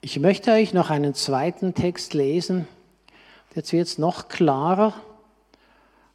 Ich 0.00 0.20
möchte 0.20 0.52
euch 0.52 0.72
noch 0.72 0.90
einen 0.90 1.14
zweiten 1.14 1.74
Text 1.74 2.14
lesen. 2.14 2.68
Jetzt 3.54 3.72
wird 3.72 3.88
es 3.88 3.98
noch 3.98 4.28
klarer, 4.28 4.92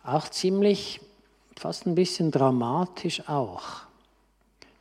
auch 0.04 0.30
ziemlich, 0.30 1.02
fast 1.58 1.88
ein 1.88 1.96
bisschen 1.96 2.32
dramatisch 2.32 3.28
auch. 3.28 3.64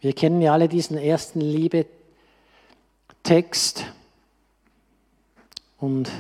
Wir 0.00 0.12
kennen 0.12 0.40
ja 0.40 0.52
alle 0.52 0.68
diesen 0.68 0.96
ersten 0.96 1.40
Liebe, 1.40 1.86
Text. 3.22 3.84
Und 5.80 6.10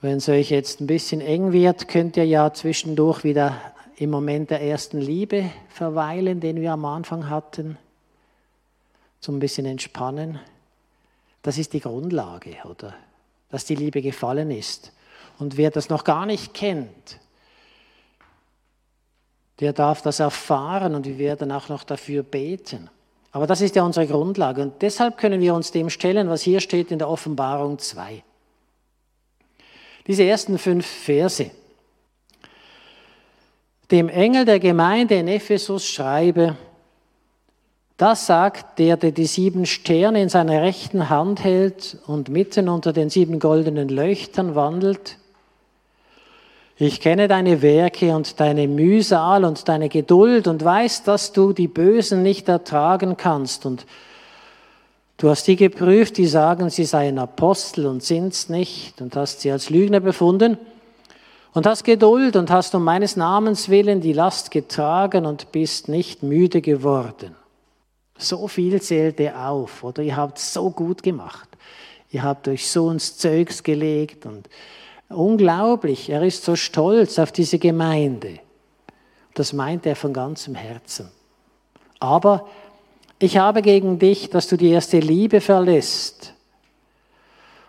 wenn 0.00 0.16
es 0.16 0.28
euch 0.28 0.50
jetzt 0.50 0.80
ein 0.80 0.86
bisschen 0.86 1.20
eng 1.20 1.52
wird, 1.52 1.86
könnt 1.86 2.16
ihr 2.16 2.26
ja 2.26 2.52
zwischendurch 2.52 3.24
wieder 3.24 3.60
im 3.96 4.10
Moment 4.10 4.50
der 4.50 4.62
ersten 4.62 4.98
Liebe 4.98 5.50
verweilen, 5.68 6.40
den 6.40 6.60
wir 6.60 6.72
am 6.72 6.84
Anfang 6.84 7.28
hatten, 7.28 7.78
zum 9.20 9.36
ein 9.36 9.40
bisschen 9.40 9.66
entspannen. 9.66 10.40
Das 11.42 11.58
ist 11.58 11.72
die 11.72 11.80
Grundlage, 11.80 12.56
oder? 12.64 12.94
Dass 13.50 13.64
die 13.64 13.74
Liebe 13.74 14.00
gefallen 14.00 14.50
ist. 14.50 14.92
Und 15.38 15.56
wer 15.56 15.70
das 15.70 15.88
noch 15.88 16.04
gar 16.04 16.26
nicht 16.26 16.54
kennt, 16.54 17.20
der 19.60 19.72
darf 19.72 20.02
das 20.02 20.20
erfahren 20.20 20.94
und 20.94 21.06
wir 21.06 21.18
werden 21.18 21.52
auch 21.52 21.68
noch 21.68 21.84
dafür 21.84 22.22
beten. 22.22 22.90
Aber 23.32 23.46
das 23.46 23.62
ist 23.62 23.74
ja 23.76 23.82
unsere 23.82 24.06
Grundlage 24.06 24.62
und 24.62 24.82
deshalb 24.82 25.16
können 25.16 25.40
wir 25.40 25.54
uns 25.54 25.72
dem 25.72 25.88
stellen, 25.88 26.28
was 26.28 26.42
hier 26.42 26.60
steht 26.60 26.90
in 26.90 26.98
der 26.98 27.08
Offenbarung 27.08 27.78
2. 27.78 28.22
Diese 30.06 30.24
ersten 30.24 30.58
fünf 30.58 30.86
Verse. 30.86 31.50
Dem 33.90 34.08
Engel 34.08 34.44
der 34.44 34.60
Gemeinde 34.60 35.14
in 35.14 35.28
Ephesus 35.28 35.86
schreibe, 35.86 36.56
das 37.96 38.26
sagt 38.26 38.78
der, 38.78 38.96
der 38.96 39.12
die 39.12 39.26
sieben 39.26 39.64
Sterne 39.64 40.22
in 40.22 40.28
seiner 40.28 40.62
rechten 40.62 41.08
Hand 41.08 41.44
hält 41.44 41.98
und 42.06 42.28
mitten 42.28 42.68
unter 42.68 42.92
den 42.92 43.10
sieben 43.10 43.38
goldenen 43.38 43.88
Leuchtern 43.88 44.54
wandelt. 44.54 45.18
Ich 46.76 47.00
kenne 47.00 47.28
deine 47.28 47.62
Werke 47.62 48.16
und 48.16 48.40
deine 48.40 48.66
Mühsal 48.66 49.44
und 49.44 49.68
deine 49.68 49.88
Geduld 49.88 50.46
und 50.46 50.64
weiß, 50.64 51.04
dass 51.04 51.32
du 51.32 51.52
die 51.52 51.68
Bösen 51.68 52.22
nicht 52.22 52.48
ertragen 52.48 53.16
kannst. 53.16 53.66
Und 53.66 53.86
du 55.18 55.28
hast 55.28 55.46
die 55.46 55.56
geprüft, 55.56 56.16
die 56.16 56.26
sagen, 56.26 56.70
sie 56.70 56.84
seien 56.84 57.18
Apostel 57.18 57.86
und 57.86 58.02
sind's 58.02 58.48
nicht 58.48 59.00
und 59.00 59.14
hast 59.16 59.42
sie 59.42 59.52
als 59.52 59.68
Lügner 59.68 60.00
befunden. 60.00 60.56
Und 61.54 61.66
hast 61.66 61.84
Geduld 61.84 62.36
und 62.36 62.50
hast 62.50 62.74
um 62.74 62.82
meines 62.82 63.16
Namens 63.16 63.68
willen 63.68 64.00
die 64.00 64.14
Last 64.14 64.50
getragen 64.50 65.26
und 65.26 65.52
bist 65.52 65.88
nicht 65.88 66.22
müde 66.22 66.62
geworden. 66.62 67.36
So 68.16 68.48
viel 68.48 68.80
zählt 68.80 69.20
er 69.20 69.48
auf, 69.50 69.84
oder 69.84 70.02
ihr 70.02 70.16
habt 70.16 70.38
so 70.38 70.70
gut 70.70 71.02
gemacht. 71.02 71.48
Ihr 72.10 72.22
habt 72.22 72.48
euch 72.48 72.70
so 72.70 72.90
ins 72.90 73.18
Zeugs 73.18 73.62
gelegt 73.62 74.24
und 74.24 74.48
unglaublich, 75.12 76.10
er 76.10 76.22
ist 76.22 76.44
so 76.44 76.56
stolz 76.56 77.18
auf 77.18 77.32
diese 77.32 77.58
Gemeinde. 77.58 78.38
Das 79.34 79.52
meint 79.52 79.86
er 79.86 79.96
von 79.96 80.12
ganzem 80.12 80.54
Herzen. 80.54 81.10
Aber 82.00 82.48
ich 83.18 83.38
habe 83.38 83.62
gegen 83.62 83.98
dich, 83.98 84.30
dass 84.30 84.48
du 84.48 84.56
die 84.56 84.70
erste 84.70 84.98
Liebe 84.98 85.40
verlässt. 85.40 86.34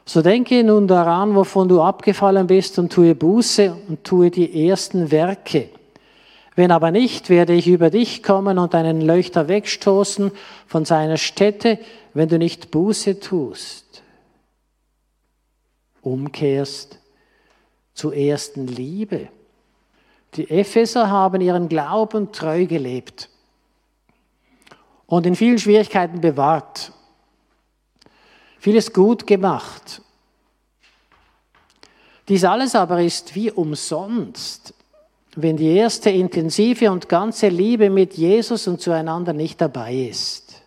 So 0.06 0.22
denke 0.22 0.64
nun 0.64 0.88
daran, 0.88 1.36
wovon 1.36 1.70
du 1.70 1.82
abgefallen 1.82 2.48
bist 2.48 2.78
und 2.80 2.92
tue 2.92 3.16
Buße 3.16 3.76
und 3.88 4.04
tue 4.04 4.32
die 4.32 4.68
ersten 4.68 5.12
Werke. 5.12 5.70
Wenn 6.56 6.72
aber 6.72 6.92
nicht, 6.92 7.30
werde 7.30 7.54
ich 7.54 7.68
über 7.68 7.90
dich 7.90 8.22
kommen 8.22 8.58
und 8.58 8.74
deinen 8.74 9.02
Leuchter 9.02 9.48
wegstoßen 9.48 10.32
von 10.68 10.86
seiner 10.86 11.18
Stätte, 11.18 11.80
wenn 12.14 12.30
du 12.30 12.38
nicht 12.38 12.70
Buße 12.70 13.20
tust, 13.20 14.04
umkehrst 16.02 17.00
zur 17.94 18.16
ersten 18.16 18.68
Liebe. 18.68 19.30
Die 20.36 20.50
Epheser 20.50 21.10
haben 21.10 21.42
ihren 21.42 21.70
Glauben 21.70 22.32
treu 22.32 22.66
gelebt 22.66 23.30
und 25.06 25.26
in 25.26 25.36
vielen 25.36 25.60
Schwierigkeiten 25.60 26.22
bewahrt, 26.22 26.92
vieles 28.58 28.94
gut 28.94 29.28
gemacht. 29.28 30.02
Dies 32.28 32.44
alles 32.46 32.74
aber 32.74 33.02
ist 33.02 33.36
wie 33.36 33.52
umsonst, 33.52 34.74
wenn 35.36 35.58
die 35.58 35.76
erste 35.76 36.10
intensive 36.10 36.92
und 36.92 37.10
ganze 37.10 37.50
Liebe 37.50 37.90
mit 37.90 38.16
Jesus 38.16 38.68
und 38.68 38.82
zueinander 38.82 39.34
nicht 39.34 39.60
dabei 39.60 39.94
ist 39.94 40.62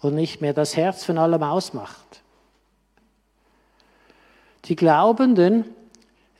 und 0.00 0.14
nicht 0.14 0.40
mehr 0.40 0.54
das 0.54 0.76
Herz 0.76 1.04
von 1.04 1.18
allem 1.18 1.42
ausmacht. 1.42 2.22
Die 4.66 4.76
Glaubenden, 4.76 5.64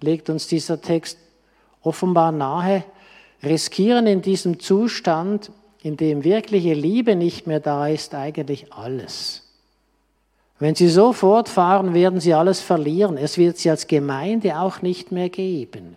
legt 0.03 0.31
uns 0.31 0.47
dieser 0.47 0.81
Text 0.81 1.19
offenbar 1.83 2.33
nahe, 2.33 2.85
riskieren 3.43 4.07
in 4.07 4.23
diesem 4.23 4.61
Zustand, 4.61 5.51
in 5.83 5.97
dem 5.97 6.25
wirkliche 6.25 6.75
Liebe 6.75 7.17
nicht 7.17 7.47
mehr 7.47 7.61
da 7.61 7.89
ist, 7.89 8.15
eigentlich 8.15 8.73
alles. 8.73 9.47
Wenn 10.59 10.75
sie 10.75 10.89
so 10.89 11.15
fortfahren, 11.15 11.95
werden 11.95 12.21
sie 12.21 12.35
alles 12.35 12.61
verlieren. 12.61 13.17
Es 13.17 13.39
wird 13.39 13.57
sie 13.57 13.71
als 13.71 13.87
Gemeinde 13.87 14.61
auch 14.61 14.83
nicht 14.83 15.11
mehr 15.11 15.31
geben 15.31 15.97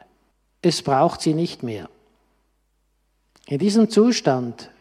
es 0.63 0.81
braucht 0.81 1.21
sie 1.21 1.33
nicht 1.33 1.61
mehr. 1.61 1.89
In 3.47 3.59
diesem 3.59 3.89
Zustand 3.89 4.71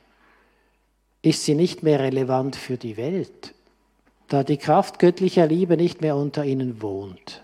ist 1.21 1.45
sie 1.45 1.55
nicht 1.55 1.83
mehr 1.83 1.99
relevant 1.99 2.57
für 2.57 2.77
die 2.77 2.97
Welt, 2.97 3.55
da 4.29 4.45
die 4.45 4.57
Kraft 4.57 4.99
göttlicher 4.99 5.47
Liebe 5.47 5.77
nicht 5.77 6.01
mehr 6.01 6.17
unter 6.17 6.45
ihnen 6.45 6.81
wohnt. 6.81 7.43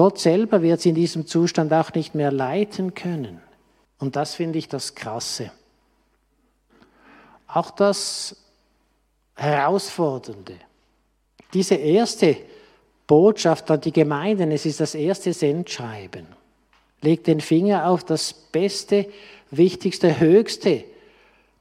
Gott 0.00 0.18
selber 0.18 0.62
wird 0.62 0.80
sie 0.80 0.88
in 0.88 0.94
diesem 0.94 1.26
Zustand 1.26 1.70
auch 1.74 1.92
nicht 1.92 2.14
mehr 2.14 2.32
leiten 2.32 2.94
können. 2.94 3.42
Und 3.98 4.16
das 4.16 4.34
finde 4.34 4.58
ich 4.58 4.66
das 4.66 4.94
Krasse. 4.94 5.50
Auch 7.46 7.70
das 7.70 8.34
Herausfordernde. 9.34 10.54
Diese 11.52 11.74
erste 11.74 12.38
Botschaft 13.06 13.70
an 13.70 13.82
die 13.82 13.92
Gemeinden, 13.92 14.52
es 14.52 14.64
ist 14.64 14.80
das 14.80 14.94
erste 14.94 15.34
Sendschreiben. 15.34 16.26
Legt 17.02 17.26
den 17.26 17.42
Finger 17.42 17.86
auf 17.86 18.02
das 18.02 18.32
Beste, 18.32 19.06
Wichtigste, 19.50 20.18
Höchste, 20.18 20.82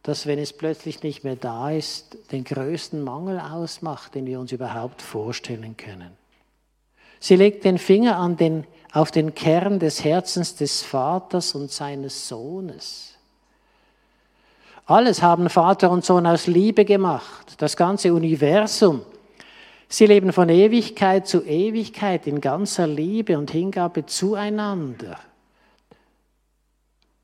das, 0.01 0.27
wenn 0.27 0.39
es 0.39 0.53
plötzlich 0.53 1.03
nicht 1.03 1.25
mehr 1.25 1.35
da 1.35 1.71
ist, 1.71 2.17
den 2.31 2.45
größten 2.45 3.03
Mangel 3.03 3.37
ausmacht, 3.37 4.15
den 4.15 4.25
wir 4.25 4.39
uns 4.39 4.53
überhaupt 4.53 5.01
vorstellen 5.01 5.75
können. 5.75 6.18
Sie 7.19 7.35
legt 7.35 7.65
den 7.65 7.77
Finger 7.77 8.17
an 8.17 8.37
den, 8.37 8.65
auf 8.91 9.11
den 9.11 9.35
Kern 9.35 9.79
des 9.79 10.03
Herzens 10.03 10.55
des 10.55 10.81
Vaters 10.81 11.55
und 11.55 11.71
seines 11.71 12.27
Sohnes. 12.27 13.15
Alles 14.85 15.21
haben 15.21 15.49
Vater 15.49 15.91
und 15.91 16.03
Sohn 16.03 16.25
aus 16.25 16.47
Liebe 16.47 16.83
gemacht, 16.85 17.53
das 17.59 17.77
ganze 17.77 18.13
Universum. 18.13 19.01
Sie 19.87 20.05
leben 20.05 20.33
von 20.33 20.49
Ewigkeit 20.49 21.27
zu 21.27 21.43
Ewigkeit 21.43 22.25
in 22.27 22.41
ganzer 22.41 22.87
Liebe 22.87 23.37
und 23.37 23.51
Hingabe 23.51 24.05
zueinander 24.05 25.19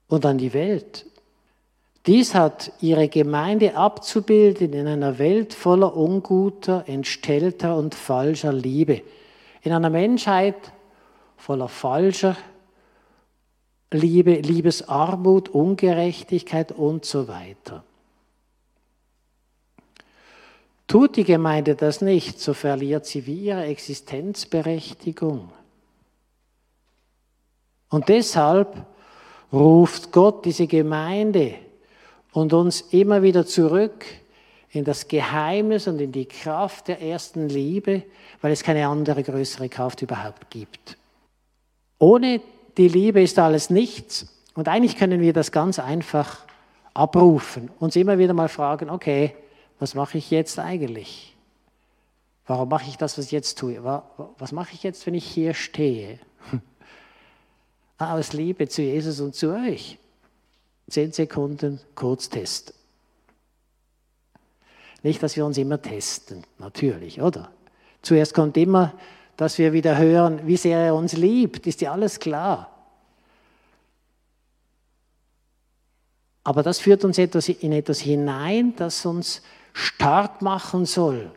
und 0.07 0.25
an 0.25 0.37
die 0.37 0.53
Welt. 0.53 1.05
Dies 2.05 2.35
hat 2.35 2.71
ihre 2.81 3.07
Gemeinde 3.07 3.75
abzubilden 3.75 4.73
in 4.73 4.87
einer 4.87 5.17
Welt 5.17 5.53
voller 5.53 5.95
unguter, 5.95 6.83
entstellter 6.87 7.75
und 7.75 7.95
falscher 7.95 8.53
Liebe. 8.53 9.01
In 9.65 9.73
einer 9.73 9.89
Menschheit 9.89 10.71
voller 11.37 11.67
falscher 11.67 12.37
Liebe, 13.89 14.35
Liebesarmut, 14.35 15.49
Ungerechtigkeit 15.49 16.71
und 16.71 17.03
so 17.03 17.27
weiter. 17.27 17.83
Tut 20.85 21.15
die 21.15 21.23
Gemeinde 21.23 21.73
das 21.73 22.01
nicht, 22.01 22.39
so 22.39 22.53
verliert 22.53 23.07
sie 23.07 23.25
wie 23.25 23.45
ihre 23.45 23.63
Existenzberechtigung. 23.65 25.51
Und 27.89 28.07
deshalb 28.07 28.85
ruft 29.51 30.11
Gott 30.11 30.45
diese 30.45 30.67
Gemeinde 30.67 31.55
und 32.33 32.53
uns 32.53 32.81
immer 32.81 33.23
wieder 33.23 33.47
zurück 33.47 34.05
in 34.69 34.83
das 34.83 35.07
Geheimnis 35.07 35.87
und 35.87 35.99
in 35.99 36.11
die 36.11 36.27
Kraft 36.27 36.87
der 36.87 37.01
ersten 37.01 37.49
Liebe, 37.49 38.03
weil 38.41 38.51
es 38.51 38.63
keine 38.63 38.87
andere 38.87 39.23
größere 39.23 39.69
Kraft 39.69 40.01
überhaupt 40.01 40.49
gibt. 40.49 40.97
Ohne 41.99 42.41
die 42.77 42.87
Liebe 42.87 43.21
ist 43.21 43.39
alles 43.39 43.69
nichts 43.69 44.27
und 44.53 44.67
eigentlich 44.67 44.97
können 44.97 45.21
wir 45.21 45.33
das 45.33 45.51
ganz 45.51 45.79
einfach 45.79 46.39
abrufen, 46.93 47.69
uns 47.79 47.95
immer 47.95 48.17
wieder 48.17 48.33
mal 48.33 48.49
fragen, 48.49 48.89
okay, 48.89 49.35
was 49.79 49.95
mache 49.95 50.17
ich 50.17 50.31
jetzt 50.31 50.59
eigentlich? 50.59 51.35
Warum 52.47 52.69
mache 52.69 52.87
ich 52.87 52.97
das, 52.97 53.17
was 53.17 53.25
ich 53.25 53.31
jetzt 53.31 53.57
tue? 53.57 53.83
Was 53.83 54.51
mache 54.51 54.73
ich 54.73 54.83
jetzt, 54.83 55.05
wenn 55.05 55.13
ich 55.13 55.25
hier 55.25 55.53
stehe? 55.53 56.19
aus 57.97 58.33
Liebe 58.33 58.67
zu 58.67 58.81
Jesus 58.81 59.19
und 59.19 59.35
zu 59.35 59.53
euch. 59.53 59.97
Zehn 60.87 61.11
Sekunden 61.11 61.79
Kurztest. 61.95 62.73
Nicht, 65.01 65.21
dass 65.21 65.35
wir 65.35 65.45
uns 65.45 65.57
immer 65.57 65.81
testen, 65.81 66.43
natürlich, 66.59 67.21
oder? 67.21 67.51
Zuerst 68.05 68.35
kommt 68.35 68.55
immer, 68.55 68.93
dass 69.35 69.57
wir 69.57 69.73
wieder 69.73 69.97
hören, 69.97 70.45
wie 70.45 70.57
sehr 70.57 70.77
er 70.79 70.93
uns 70.93 71.13
liebt, 71.13 71.65
ist 71.65 71.81
ja 71.81 71.91
alles 71.91 72.19
klar. 72.19 72.69
Aber 76.43 76.61
das 76.61 76.77
führt 76.77 77.03
uns 77.03 77.17
in 77.17 77.71
etwas 77.71 77.99
hinein, 77.99 78.75
das 78.75 79.03
uns 79.07 79.41
stark 79.73 80.43
machen 80.43 80.85
soll. 80.85 81.31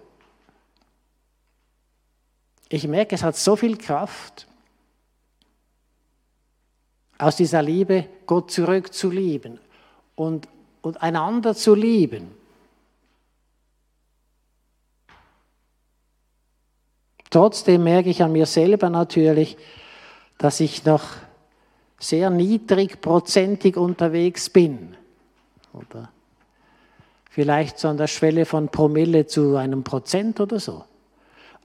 ich 2.68 2.86
merke, 2.86 3.14
es 3.14 3.22
hat 3.22 3.34
so 3.34 3.56
viel 3.56 3.78
Kraft, 3.78 4.46
aus 7.16 7.36
dieser 7.36 7.62
Liebe 7.62 8.06
Gott 8.26 8.50
zurückzulieben 8.50 9.58
und, 10.16 10.46
und 10.82 11.00
einander 11.00 11.54
zu 11.54 11.74
lieben. 11.74 12.37
Trotzdem 17.30 17.84
merke 17.84 18.08
ich 18.08 18.22
an 18.22 18.32
mir 18.32 18.46
selber 18.46 18.90
natürlich, 18.90 19.56
dass 20.38 20.60
ich 20.60 20.84
noch 20.84 21.02
sehr 21.98 22.30
niedrigprozentig 22.30 23.76
unterwegs 23.76 24.48
bin. 24.50 24.96
Oder 25.72 26.10
vielleicht 27.30 27.78
so 27.78 27.88
an 27.88 27.96
der 27.96 28.06
Schwelle 28.06 28.46
von 28.46 28.68
Promille 28.68 29.26
zu 29.26 29.56
einem 29.56 29.82
Prozent 29.82 30.40
oder 30.40 30.58
so. 30.60 30.84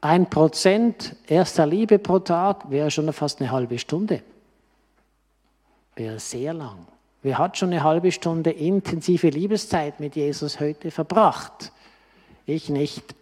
Ein 0.01 0.29
Prozent 0.29 1.15
erster 1.27 1.65
Liebe 1.65 1.97
pro 1.97 2.19
Tag 2.19 2.69
wäre 2.69 2.91
schon 2.91 3.11
fast 3.13 3.39
eine 3.39 3.51
halbe 3.51 3.79
Stunde. 3.79 4.21
Wäre 5.95 6.19
sehr 6.19 6.53
lang. 6.53 6.87
Wer 7.21 7.37
hat 7.37 7.57
schon 7.57 7.69
eine 7.69 7.83
halbe 7.83 8.11
Stunde 8.11 8.51
intensive 8.51 9.29
Liebeszeit 9.29 10.01
mit 10.01 10.17
Jesus 10.17 10.59
heute 10.59 10.91
verbracht? 10.91 11.71
Ich 12.45 12.67
nicht. 12.69 13.15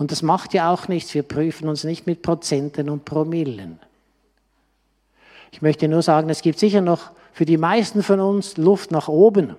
Und 0.00 0.10
das 0.10 0.22
macht 0.22 0.54
ja 0.54 0.72
auch 0.72 0.88
nichts. 0.88 1.12
Wir 1.12 1.22
prüfen 1.22 1.68
uns 1.68 1.84
nicht 1.84 2.06
mit 2.06 2.22
Prozenten 2.22 2.88
und 2.88 3.04
Promillen. 3.04 3.78
Ich 5.52 5.60
möchte 5.60 5.88
nur 5.88 6.00
sagen, 6.00 6.30
es 6.30 6.40
gibt 6.40 6.58
sicher 6.58 6.80
noch 6.80 7.10
für 7.34 7.44
die 7.44 7.58
meisten 7.58 8.02
von 8.02 8.18
uns 8.18 8.56
Luft 8.56 8.92
nach 8.92 9.08
oben. 9.08 9.56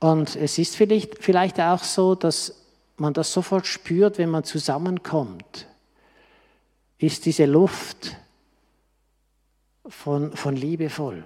Und 0.00 0.36
es 0.36 0.58
ist 0.58 0.76
vielleicht, 0.76 1.24
vielleicht 1.24 1.58
auch 1.58 1.82
so, 1.82 2.14
dass 2.14 2.60
man 2.98 3.14
das 3.14 3.32
sofort 3.32 3.66
spürt, 3.66 4.18
wenn 4.18 4.28
man 4.28 4.44
zusammenkommt. 4.44 5.66
Ist 6.98 7.24
diese 7.24 7.46
Luft 7.46 8.18
von, 9.86 10.36
von 10.36 10.56
liebevoll. 10.56 11.24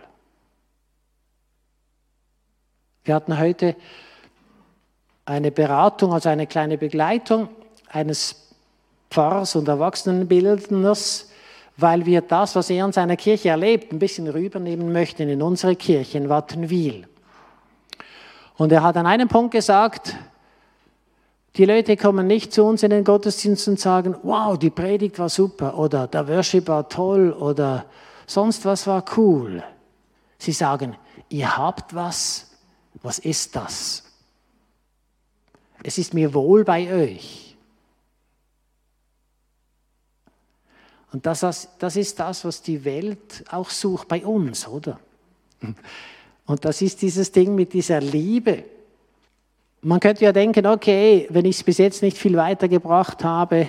Wir 3.03 3.17
hatten 3.17 3.37
heute 3.37 3.75
eine 5.29 5.51
Beratung, 5.51 6.13
also 6.13 6.29
eine 6.29 6.47
kleine 6.47 6.79
Begleitung 6.79 7.49
eines 7.91 8.49
Pfarrers 9.11 9.57
und 9.57 9.69
Erwachsenenbildners, 9.69 11.29
weil 11.77 12.07
wir 12.07 12.23
das, 12.23 12.57
was 12.57 12.71
er 12.71 12.85
in 12.87 12.93
seiner 12.93 13.17
Kirche 13.17 13.51
erlebt, 13.51 13.93
ein 13.93 13.99
bisschen 13.99 14.27
rübernehmen 14.27 14.93
möchten 14.93 15.29
in 15.29 15.43
unsere 15.43 15.77
Kirche 15.77 16.19
in 16.19 16.29
Wattenwil. 16.29 17.07
Und 18.57 18.73
er 18.73 18.83
hat 18.83 18.97
an 18.97 19.07
einem 19.07 19.29
Punkt 19.29 19.53
gesagt, 19.53 20.17
die 21.57 21.65
Leute 21.65 21.97
kommen 21.97 22.27
nicht 22.27 22.53
zu 22.53 22.65
uns 22.65 22.83
in 22.83 22.91
den 22.91 23.05
Gottesdienst 23.05 23.69
und 23.69 23.79
sagen, 23.79 24.17
wow, 24.23 24.59
die 24.59 24.71
Predigt 24.71 25.19
war 25.19 25.29
super 25.29 25.79
oder 25.79 26.07
der 26.07 26.27
Worship 26.27 26.69
war 26.69 26.89
toll 26.89 27.33
oder 27.33 27.85
sonst 28.27 28.65
was 28.65 28.87
war 28.87 29.05
cool. 29.17 29.63
Sie 30.39 30.53
sagen, 30.53 30.97
ihr 31.29 31.57
habt 31.57 31.95
was, 31.95 32.51
was 33.03 33.19
ist 33.19 33.55
das? 33.55 34.08
Es 35.83 35.99
ist 35.99 36.15
mir 36.15 36.35
wohl 36.35 36.65
bei 36.65 36.93
euch. 36.93 37.57
Und 41.13 41.25
das, 41.25 41.69
das 41.79 41.97
ist 41.97 42.19
das, 42.21 42.45
was 42.45 42.63
die 42.63 42.85
Welt 42.85 43.45
auch 43.51 43.71
sucht 43.71 44.09
bei 44.09 44.25
uns, 44.25 44.69
oder? 44.69 45.01
Und 46.47 46.65
das 46.65 46.83
ist 46.83 47.03
dieses 47.03 47.33
Ding 47.33 47.55
mit 47.55 47.73
dieser 47.73 48.01
Liebe. 48.01 48.65
Man 49.81 50.01
könnte 50.01 50.25
ja 50.25 50.33
denken, 50.33 50.67
okay, 50.67 51.27
wenn 51.31 51.45
ich 51.45 51.57
es 51.57 51.63
bis 51.63 51.79
jetzt 51.79 52.03
nicht 52.03 52.19
viel 52.19 52.37
weitergebracht 52.37 53.25
habe, 53.25 53.69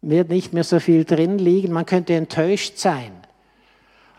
wird 0.00 0.28
nicht 0.28 0.52
mehr 0.52 0.64
so 0.64 0.78
viel 0.80 1.04
drin 1.04 1.38
liegen. 1.38 1.72
Man 1.72 1.86
könnte 1.86 2.14
enttäuscht 2.14 2.78
sein. 2.78 3.12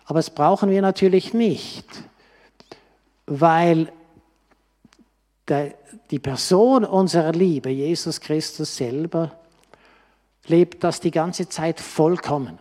Aber 0.06 0.20
das 0.20 0.30
brauchen 0.30 0.70
wir 0.70 0.82
natürlich 0.82 1.34
nicht, 1.34 1.86
weil 3.26 3.92
die 6.12 6.20
Person 6.20 6.84
unserer 6.84 7.32
Liebe, 7.32 7.70
Jesus 7.70 8.20
Christus 8.20 8.76
selber, 8.76 9.32
lebt 10.48 10.84
das 10.84 11.00
die 11.00 11.12
ganze 11.12 11.48
Zeit 11.50 11.80
vollkommen. 11.80 12.60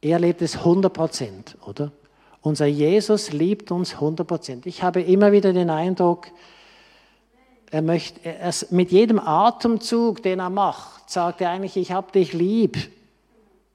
Er 0.00 0.18
lebt 0.18 0.42
es 0.42 0.56
100 0.56 0.92
Prozent, 0.92 1.56
oder? 1.66 1.92
Unser 2.42 2.66
Jesus 2.66 3.32
liebt 3.32 3.70
uns 3.70 3.94
100 3.94 4.26
Prozent. 4.26 4.66
Ich 4.66 4.82
habe 4.82 5.02
immer 5.02 5.30
wieder 5.32 5.52
den 5.52 5.68
Eindruck, 5.68 6.28
er 7.70 7.82
möchte, 7.82 8.24
er, 8.24 8.52
mit 8.70 8.90
jedem 8.90 9.20
Atemzug, 9.20 10.22
den 10.22 10.40
er 10.40 10.50
macht, 10.50 11.08
sagt 11.08 11.40
er 11.40 11.50
eigentlich, 11.50 11.76
ich 11.76 11.92
habe 11.92 12.10
dich 12.10 12.32
lieb. 12.32 12.76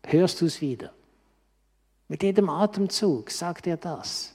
Hörst 0.05 0.41
du 0.41 0.45
es 0.45 0.61
wieder? 0.61 0.91
Mit 2.07 2.21
jedem 2.21 2.49
Atemzug 2.49 3.31
sagt 3.31 3.67
er 3.67 3.77
das. 3.77 4.34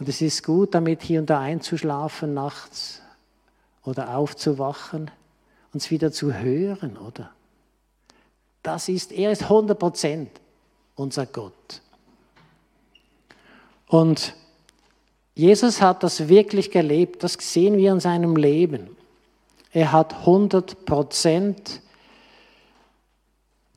Und 0.00 0.08
es 0.08 0.22
ist 0.22 0.42
gut, 0.42 0.74
damit 0.74 1.02
hier 1.02 1.20
und 1.20 1.28
da 1.28 1.40
einzuschlafen 1.40 2.32
nachts 2.32 3.02
oder 3.84 4.16
aufzuwachen, 4.16 5.10
uns 5.74 5.90
wieder 5.90 6.10
zu 6.10 6.32
hören, 6.32 6.96
oder? 6.96 7.30
Das 8.62 8.88
ist, 8.88 9.12
er 9.12 9.30
ist 9.30 9.42
100 9.44 9.78
Prozent 9.78 10.30
unser 10.94 11.26
Gott. 11.26 11.82
Und 13.88 14.34
Jesus 15.34 15.82
hat 15.82 16.02
das 16.02 16.28
wirklich 16.28 16.70
gelebt, 16.70 17.22
das 17.22 17.34
sehen 17.38 17.76
wir 17.76 17.92
in 17.92 18.00
seinem 18.00 18.36
Leben. 18.36 18.96
Er 19.70 19.92
hat 19.92 20.14
100 20.14 20.86
Prozent 20.86 21.82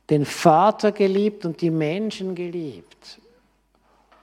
den 0.08 0.24
Vater 0.24 0.92
geliebt 0.92 1.44
und 1.44 1.60
die 1.60 1.70
Menschen 1.70 2.34
geliebt. 2.34 3.20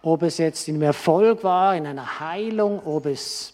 Ob 0.04 0.24
es 0.24 0.38
jetzt 0.38 0.68
im 0.68 0.82
Erfolg 0.82 1.44
war, 1.44 1.76
in 1.76 1.86
einer 1.86 2.20
Heilung, 2.20 2.86
ob 2.86 3.06
es 3.06 3.54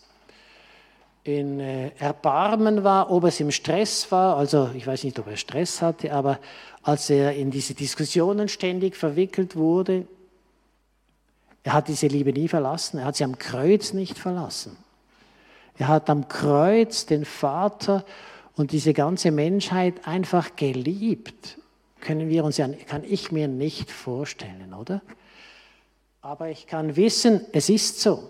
in 1.24 1.60
äh, 1.60 1.92
Erbarmen 1.98 2.84
war, 2.86 3.12
ob 3.12 3.26
es 3.26 3.40
im 3.42 3.52
Stress 3.52 4.10
war. 4.12 4.38
Also 4.38 4.70
ich 4.74 4.88
weiß 4.88 5.04
nicht, 5.04 5.20
ob 5.20 5.28
er 5.28 5.36
Stress 5.36 5.82
hatte, 5.82 6.14
aber 6.14 6.40
als 6.84 7.10
er 7.10 7.36
in 7.36 7.52
diese 7.52 7.74
Diskussionen 7.74 8.48
ständig 8.48 8.96
verwickelt 8.96 9.58
wurde, 9.58 10.08
er 11.64 11.74
hat 11.74 11.90
diese 11.90 12.08
Liebe 12.08 12.32
nie 12.32 12.48
verlassen. 12.48 13.00
Er 13.00 13.06
hat 13.06 13.18
sie 13.18 13.26
am 13.26 13.38
Kreuz 13.38 13.92
nicht 13.92 14.18
verlassen. 14.18 14.78
Er 15.78 15.90
hat 15.90 16.10
am 16.10 16.30
Kreuz 16.30 17.06
den 17.06 17.26
Vater 17.26 18.06
und 18.56 18.72
diese 18.72 18.94
ganze 18.94 19.32
Menschheit 19.32 20.08
einfach 20.08 20.56
geliebt. 20.56 21.58
Können 22.00 22.30
wir 22.30 22.46
uns 22.46 22.56
ja, 22.56 22.70
kann 22.88 23.04
ich 23.04 23.34
mir 23.34 23.50
nicht 23.50 23.92
vorstellen, 23.92 24.74
oder? 24.74 25.02
Aber 26.22 26.50
ich 26.50 26.68
kann 26.68 26.96
wissen, 26.96 27.46
es 27.52 27.70
ist 27.70 28.02
so. 28.02 28.30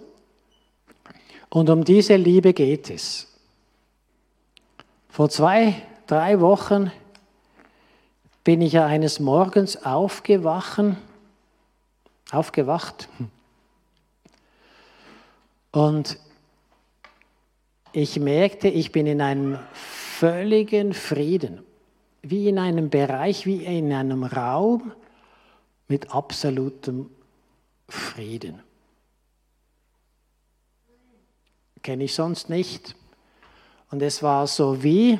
Und 1.49 1.69
um 1.69 1.83
diese 1.83 2.15
Liebe 2.15 2.53
geht 2.53 2.89
es. 2.89 3.27
Vor 5.09 5.29
zwei, 5.29 5.81
drei 6.05 6.39
Wochen 6.41 6.91
bin 8.43 8.61
ich 8.61 8.73
ja 8.73 8.85
eines 8.85 9.19
Morgens 9.19 9.83
aufgewacht, 9.83 10.79
aufgewacht. 12.31 13.09
Und 15.71 16.17
ich 17.93 18.19
merkte, 18.19 18.67
ich 18.67 18.91
bin 18.91 19.07
in 19.07 19.21
einem 19.21 19.59
völligen 19.73 20.93
Frieden, 20.93 21.63
wie 22.21 22.47
in 22.47 22.59
einem 22.59 22.89
Bereich, 22.89 23.45
wie 23.45 23.63
in 23.65 23.91
einem 23.91 24.23
Raum 24.23 24.91
mit 25.87 26.13
absolutem 26.13 27.09
Frieden. 27.89 28.61
Kenne 31.81 32.03
ich 32.03 32.13
sonst 32.13 32.49
nicht. 32.49 32.95
Und 33.91 34.01
es 34.01 34.21
war 34.21 34.47
so 34.47 34.83
wie, 34.83 35.19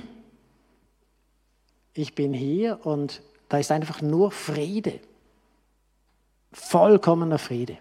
ich 1.93 2.13
bin 2.13 2.33
hier 2.33 2.85
und 2.85 3.21
da 3.49 3.57
ist 3.57 3.71
einfach 3.71 4.01
nur 4.01 4.31
Friede. 4.31 4.99
Vollkommener 6.51 7.39
Friede. 7.39 7.77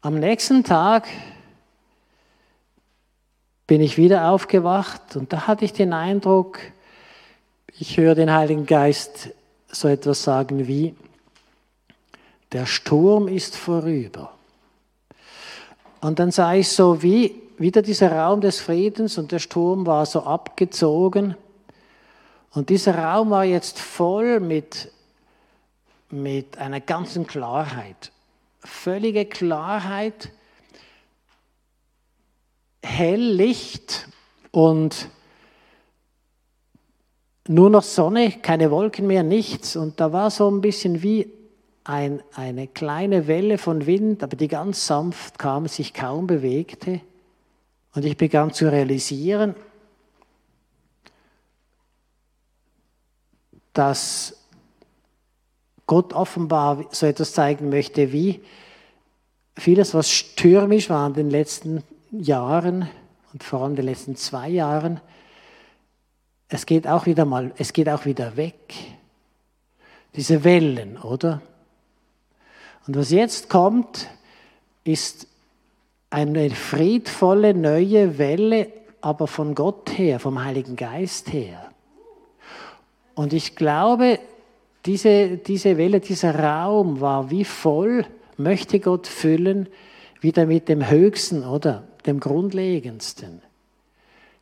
Am 0.00 0.18
nächsten 0.18 0.64
Tag 0.64 1.08
bin 3.66 3.80
ich 3.80 3.96
wieder 3.96 4.30
aufgewacht 4.30 5.16
und 5.16 5.32
da 5.32 5.46
hatte 5.46 5.64
ich 5.64 5.72
den 5.72 5.92
Eindruck, 5.92 6.58
ich 7.78 7.96
höre 7.96 8.14
den 8.14 8.32
Heiligen 8.32 8.66
Geist 8.66 9.30
so 9.68 9.88
etwas 9.88 10.22
sagen 10.22 10.66
wie, 10.66 10.94
der 12.52 12.66
Sturm 12.66 13.28
ist 13.28 13.56
vorüber. 13.56 14.32
Und 16.00 16.18
dann 16.18 16.30
sah 16.30 16.54
ich 16.54 16.68
so 16.68 17.02
wie 17.02 17.42
wieder 17.58 17.82
dieser 17.82 18.12
Raum 18.12 18.40
des 18.40 18.60
Friedens 18.60 19.18
und 19.18 19.32
der 19.32 19.40
Sturm 19.40 19.84
war 19.84 20.06
so 20.06 20.22
abgezogen. 20.22 21.34
Und 22.52 22.70
dieser 22.70 22.96
Raum 22.96 23.30
war 23.30 23.44
jetzt 23.44 23.78
voll 23.80 24.40
mit, 24.40 24.90
mit 26.10 26.56
einer 26.58 26.80
ganzen 26.80 27.26
Klarheit. 27.26 28.12
Völlige 28.60 29.26
Klarheit. 29.26 30.30
Helllicht 32.82 34.08
und 34.52 35.08
nur 37.48 37.70
noch 37.70 37.82
Sonne, 37.82 38.30
keine 38.30 38.70
Wolken 38.70 39.06
mehr, 39.06 39.24
nichts. 39.24 39.74
Und 39.74 40.00
da 40.00 40.12
war 40.12 40.30
so 40.30 40.48
ein 40.50 40.60
bisschen 40.60 41.02
wie 41.02 41.32
ein, 41.88 42.22
eine 42.34 42.68
kleine 42.68 43.26
Welle 43.28 43.56
von 43.56 43.86
Wind, 43.86 44.22
aber 44.22 44.36
die 44.36 44.48
ganz 44.48 44.86
sanft 44.86 45.38
kam, 45.38 45.66
sich 45.66 45.94
kaum 45.94 46.26
bewegte. 46.26 47.00
Und 47.94 48.04
ich 48.04 48.18
begann 48.18 48.52
zu 48.52 48.70
realisieren, 48.70 49.54
dass 53.72 54.36
Gott 55.86 56.12
offenbar 56.12 56.84
so 56.90 57.06
etwas 57.06 57.32
zeigen 57.32 57.70
möchte, 57.70 58.12
wie 58.12 58.42
vieles, 59.56 59.94
was 59.94 60.10
stürmisch 60.10 60.90
war 60.90 61.06
in 61.06 61.14
den 61.14 61.30
letzten 61.30 61.82
Jahren 62.10 62.86
und 63.32 63.42
vor 63.42 63.62
allem 63.62 63.70
in 63.70 63.76
den 63.76 63.86
letzten 63.86 64.14
zwei 64.14 64.50
Jahren, 64.50 65.00
es 66.50 66.66
geht 66.66 66.86
auch 66.86 67.06
wieder 67.06 67.24
mal, 67.24 67.50
es 67.56 67.72
geht 67.72 67.88
auch 67.88 68.04
wieder 68.04 68.36
weg. 68.36 68.74
Diese 70.14 70.44
Wellen, 70.44 70.98
oder? 70.98 71.40
Und 72.88 72.96
was 72.96 73.10
jetzt 73.10 73.50
kommt, 73.50 74.08
ist 74.82 75.26
eine 76.08 76.48
friedvolle 76.48 77.52
neue 77.52 78.16
Welle, 78.16 78.68
aber 79.02 79.26
von 79.26 79.54
Gott 79.54 79.98
her, 79.98 80.18
vom 80.18 80.42
Heiligen 80.42 80.74
Geist 80.74 81.30
her. 81.30 81.70
Und 83.14 83.34
ich 83.34 83.56
glaube, 83.56 84.18
diese, 84.86 85.36
diese 85.36 85.76
Welle, 85.76 86.00
dieser 86.00 86.34
Raum 86.34 87.02
war 87.02 87.30
wie 87.30 87.44
voll, 87.44 88.06
möchte 88.38 88.80
Gott 88.80 89.06
füllen, 89.06 89.68
wieder 90.22 90.46
mit 90.46 90.70
dem 90.70 90.88
Höchsten 90.88 91.44
oder 91.44 91.84
dem 92.06 92.20
Grundlegendsten, 92.20 93.42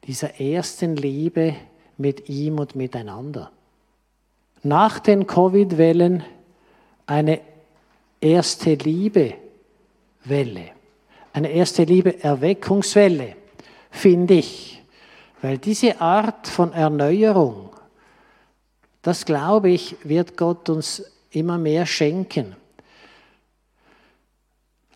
dieser 0.05 0.41
ersten 0.41 0.95
Liebe 0.95 1.57
mit 1.99 2.29
ihm 2.29 2.61
und 2.61 2.77
miteinander. 2.77 3.51
Nach 4.63 5.01
den 5.01 5.27
Covid-Wellen 5.27 6.23
eine 7.07 7.41
erste 8.21 8.75
Liebe-Welle, 8.75 10.71
eine 11.33 11.51
erste 11.51 11.85
Liebe-Erweckungswelle, 11.85 13.37
finde 13.91 14.35
ich. 14.35 14.83
Weil 15.43 15.59
diese 15.59 16.01
Art 16.01 16.49
von 16.49 16.73
Erneuerung, 16.73 17.71
das 19.03 19.25
glaube 19.25 19.71
ich, 19.71 19.97
wird 20.03 20.37
Gott 20.37 20.69
uns 20.69 21.05
immer 21.31 21.59
mehr 21.59 21.87
schenken. 21.87 22.57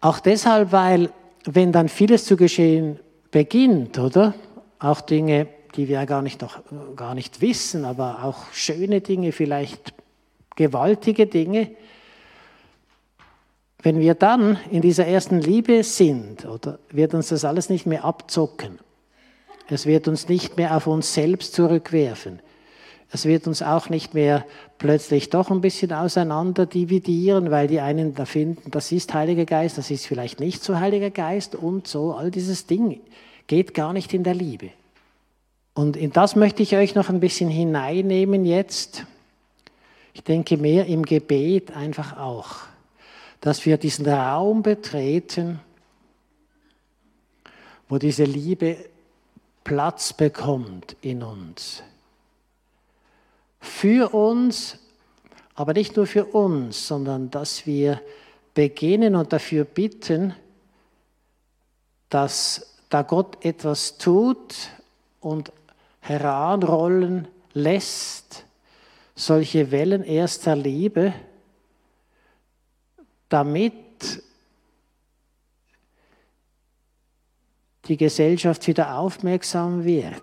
Auch 0.01 0.19
deshalb, 0.19 0.73
weil 0.73 1.11
wenn 1.45 1.73
dann 1.73 1.89
vieles 1.89 2.25
zu 2.25 2.37
geschehen 2.37 2.99
beginnt, 3.31 3.99
oder? 3.99 4.35
Auch 4.79 5.03
Dinge, 5.03 5.47
die 5.77 5.89
wir 5.89 6.05
gar 6.07 6.23
nicht, 6.23 6.41
noch, 6.41 6.61
gar 6.97 7.15
nicht 7.15 7.41
wissen, 7.41 7.85
aber 7.85 8.25
auch 8.25 8.53
schöne 8.53 9.01
Dinge, 9.01 9.33
vielleicht 9.33 9.93
gewaltige 10.57 11.27
Dinge, 11.27 11.71
wenn 13.83 13.99
wir 13.99 14.15
dann 14.15 14.59
in 14.71 14.83
dieser 14.83 15.07
ersten 15.07 15.41
Liebe 15.41 15.83
sind, 15.85 16.45
oder, 16.45 16.79
wird 16.91 17.15
uns 17.15 17.29
das 17.29 17.45
alles 17.45 17.71
nicht 17.71 17.87
mehr 17.87 18.05
abzocken. 18.05 18.79
Es 19.69 19.87
wird 19.87 20.09
uns 20.09 20.29
nicht 20.29 20.57
mehr 20.57 20.77
auf 20.77 20.87
uns 20.87 21.15
selbst 21.15 21.55
zurückwerfen. 21.55 22.41
Es 23.13 23.25
wird 23.25 23.47
uns 23.47 23.63
auch 23.63 23.89
nicht 23.89 24.15
mehr 24.15 24.45
plötzlich 24.79 25.31
doch 25.31 25.51
ein 25.51 25.61
bisschen 25.61 25.93
auseinander 25.93 26.67
dividieren, 26.67 27.51
weil 27.51 27.67
die 27.67 27.81
einen 27.81 28.15
da 28.15 28.25
finden, 28.25 28.71
das 28.71 28.93
ist 28.93 29.15
Heiliger 29.15 29.47
Geist, 29.47 29.79
das 29.79 29.91
ist 29.91 30.07
vielleicht 30.07 30.41
nicht 30.41 30.63
so 30.63 30.79
Heiliger 30.79 31.11
Geist 31.11 31.55
und 31.55 31.89
so. 31.89 32.13
All 32.13 32.31
dieses 32.31 32.67
Ding 32.67 33.01
geht 33.47 33.75
gar 33.75 33.93
nicht 33.93 34.15
in 34.15 34.23
der 34.23 34.35
Liebe. 34.35 34.71
Und 35.75 35.97
in 35.97 36.13
das 36.13 36.37
möchte 36.37 36.63
ich 36.63 36.77
euch 36.77 36.95
noch 36.95 37.09
ein 37.09 37.21
bisschen 37.21 37.49
hineinnehmen 37.49 38.45
jetzt. 38.45 39.07
Ich 40.13 40.23
denke 40.23 40.57
mehr 40.57 40.87
im 40.87 41.05
Gebet 41.05 41.77
einfach 41.77 42.17
auch 42.19 42.70
dass 43.41 43.65
wir 43.65 43.79
diesen 43.79 44.07
Raum 44.07 44.63
betreten, 44.63 45.61
wo 47.89 47.99
diese 47.99 48.25
Liebe 48.25 48.77
Platz 49.65 50.13
bekommt 50.13 50.97
in 51.01 51.23
uns. 51.23 51.83
Für 53.61 54.15
uns, 54.15 54.79
aber 55.55 55.73
nicht 55.73 55.97
nur 55.97 56.07
für 56.07 56.25
uns, 56.25 56.87
sondern 56.87 57.31
dass 57.31 57.67
wir 57.67 58.01
beginnen 58.55 59.15
und 59.15 59.33
dafür 59.33 59.65
bitten, 59.65 60.35
dass 62.09 62.77
da 62.89 63.03
Gott 63.03 63.45
etwas 63.45 63.99
tut 63.99 64.55
und 65.21 65.53
heranrollen 66.01 67.29
lässt, 67.53 68.45
solche 69.15 69.71
Wellen 69.71 70.03
erster 70.03 70.57
Liebe, 70.57 71.13
damit 73.31 73.73
die 77.87 77.97
Gesellschaft 77.97 78.67
wieder 78.67 78.99
aufmerksam 78.99 79.85
wird 79.85 80.23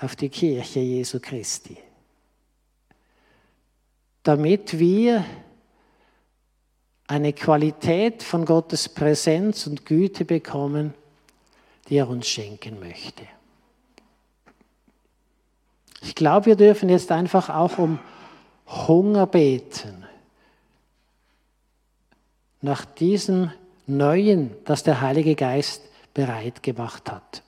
auf 0.00 0.14
die 0.14 0.28
Kirche 0.28 0.80
Jesu 0.80 1.18
Christi. 1.20 1.78
Damit 4.22 4.78
wir 4.78 5.24
eine 7.06 7.32
Qualität 7.32 8.22
von 8.22 8.44
Gottes 8.44 8.88
Präsenz 8.88 9.66
und 9.66 9.86
Güte 9.86 10.24
bekommen, 10.26 10.92
die 11.88 11.96
er 11.96 12.08
uns 12.08 12.28
schenken 12.28 12.78
möchte. 12.80 13.22
Ich 16.02 16.14
glaube, 16.14 16.46
wir 16.46 16.56
dürfen 16.56 16.88
jetzt 16.88 17.10
einfach 17.10 17.48
auch 17.48 17.78
um 17.78 17.98
Hunger 18.66 19.26
beten 19.26 20.07
nach 22.60 22.84
diesem 22.84 23.52
Neuen, 23.86 24.50
das 24.64 24.82
der 24.82 25.00
Heilige 25.00 25.34
Geist 25.34 25.82
bereit 26.14 26.62
gemacht 26.62 27.10
hat. 27.10 27.42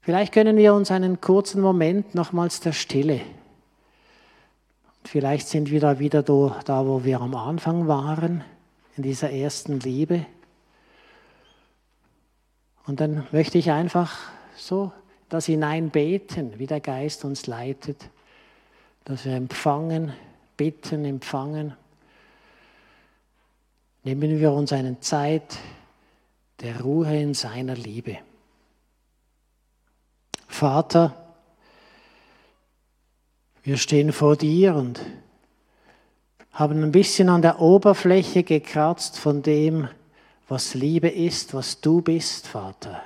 Vielleicht 0.00 0.32
können 0.32 0.56
wir 0.56 0.72
uns 0.72 0.90
einen 0.90 1.20
kurzen 1.20 1.60
Moment 1.60 2.14
nochmals 2.14 2.60
der 2.60 2.72
Stille. 2.72 3.20
Vielleicht 5.04 5.48
sind 5.48 5.70
wir 5.70 5.80
da 5.80 5.98
wieder 5.98 6.22
da, 6.22 6.86
wo 6.86 7.04
wir 7.04 7.20
am 7.20 7.34
Anfang 7.34 7.88
waren, 7.88 8.42
in 8.96 9.02
dieser 9.02 9.30
ersten 9.30 9.80
Liebe. 9.80 10.24
Und 12.86 13.00
dann 13.00 13.26
möchte 13.32 13.58
ich 13.58 13.70
einfach 13.70 14.18
so 14.56 14.92
das 15.28 15.46
hineinbeten, 15.46 16.58
wie 16.58 16.66
der 16.66 16.80
Geist 16.80 17.24
uns 17.24 17.46
leitet, 17.46 18.08
dass 19.04 19.26
wir 19.26 19.34
empfangen, 19.34 20.12
bitten, 20.58 21.06
empfangen, 21.06 21.74
nehmen 24.04 24.38
wir 24.38 24.52
uns 24.52 24.74
eine 24.74 25.00
Zeit 25.00 25.56
der 26.60 26.82
Ruhe 26.82 27.16
in 27.16 27.32
seiner 27.32 27.74
Liebe. 27.74 28.18
Vater, 30.46 31.14
wir 33.62 33.76
stehen 33.76 34.12
vor 34.12 34.36
dir 34.36 34.74
und 34.74 35.00
haben 36.52 36.82
ein 36.82 36.90
bisschen 36.90 37.28
an 37.28 37.42
der 37.42 37.60
Oberfläche 37.60 38.42
gekratzt 38.42 39.18
von 39.18 39.42
dem, 39.42 39.88
was 40.48 40.74
Liebe 40.74 41.08
ist, 41.08 41.54
was 41.54 41.80
du 41.80 42.00
bist, 42.00 42.48
Vater. 42.48 43.02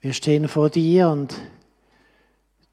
Wir 0.00 0.14
stehen 0.14 0.48
vor 0.48 0.70
dir 0.70 1.10
und 1.10 1.36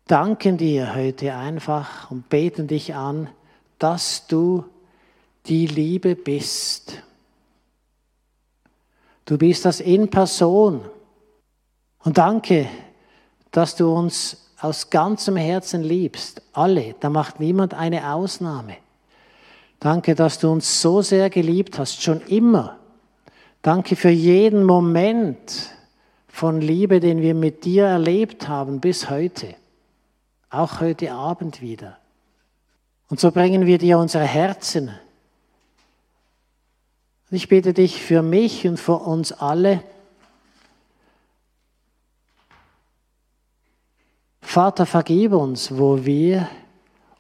danken 0.08 0.58
dir 0.58 0.96
heute 0.96 1.36
einfach 1.36 2.10
und 2.10 2.30
beten 2.30 2.68
dich 2.68 2.96
an, 2.96 3.30
dass 3.80 4.28
du 4.28 4.66
die 5.46 5.68
Liebe 5.68 6.16
bist. 6.16 7.04
Du 9.26 9.38
bist 9.38 9.66
das 9.66 9.80
in 9.80 10.10
Person. 10.10 10.82
Und 12.04 12.18
danke, 12.18 12.68
dass 13.52 13.76
du 13.76 13.94
uns 13.94 14.52
aus 14.60 14.90
ganzem 14.90 15.36
Herzen 15.36 15.84
liebst. 15.84 16.42
Alle, 16.54 16.96
da 17.00 17.10
macht 17.10 17.40
niemand 17.40 17.74
eine 17.74 18.14
Ausnahme. 18.14 18.78
Danke, 19.80 20.16
dass 20.16 20.40
du 20.40 20.50
uns 20.50 20.82
so 20.82 21.02
sehr 21.02 21.30
geliebt 21.30 21.78
hast, 21.78 22.02
schon 22.02 22.22
immer. 22.22 22.78
Danke 23.62 23.96
für 23.96 24.10
jeden 24.10 24.64
Moment 24.64 25.76
von 26.28 26.62
Liebe, 26.62 27.00
den 27.00 27.22
wir 27.22 27.36
mit 27.36 27.66
dir 27.66 27.86
erlebt 27.86 28.48
haben 28.48 28.80
bis 28.80 29.10
heute 29.10 29.56
auch 30.50 30.80
heute 30.80 31.12
Abend 31.12 31.62
wieder. 31.62 31.98
Und 33.10 33.20
so 33.20 33.32
bringen 33.32 33.66
wir 33.66 33.78
dir 33.78 33.98
unsere 33.98 34.26
Herzen. 34.26 34.90
Und 37.30 37.38
ich 37.38 37.48
bitte 37.48 37.74
dich 37.74 38.02
für 38.02 38.22
mich 38.22 38.68
und 38.68 38.78
für 38.78 38.96
uns 38.96 39.32
alle, 39.32 39.84
Vater, 44.42 44.86
vergib 44.86 45.34
uns, 45.34 45.78
wo 45.78 46.06
wir 46.06 46.48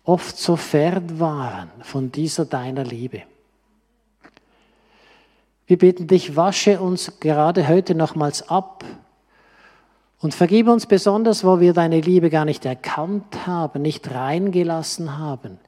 oft 0.05 0.37
so 0.37 0.55
fern 0.55 1.19
waren 1.19 1.69
von 1.81 2.11
dieser 2.11 2.45
deiner 2.45 2.85
Liebe. 2.85 3.23
Wir 5.67 5.77
bitten 5.77 6.07
dich, 6.07 6.37
wasche 6.37 6.79
uns 6.79 7.19
gerade 7.19 7.67
heute 7.67 7.93
nochmals 7.93 8.47
ab 8.49 8.85
und 10.19 10.33
vergib 10.33 10.67
uns 10.67 10.85
besonders, 10.85 11.43
wo 11.43 11.59
wir 11.59 11.73
deine 11.73 12.01
Liebe 12.01 12.29
gar 12.29 12.45
nicht 12.45 12.65
erkannt 12.65 13.45
haben, 13.45 13.81
nicht 13.81 14.11
reingelassen 14.11 15.17
haben, 15.17 15.59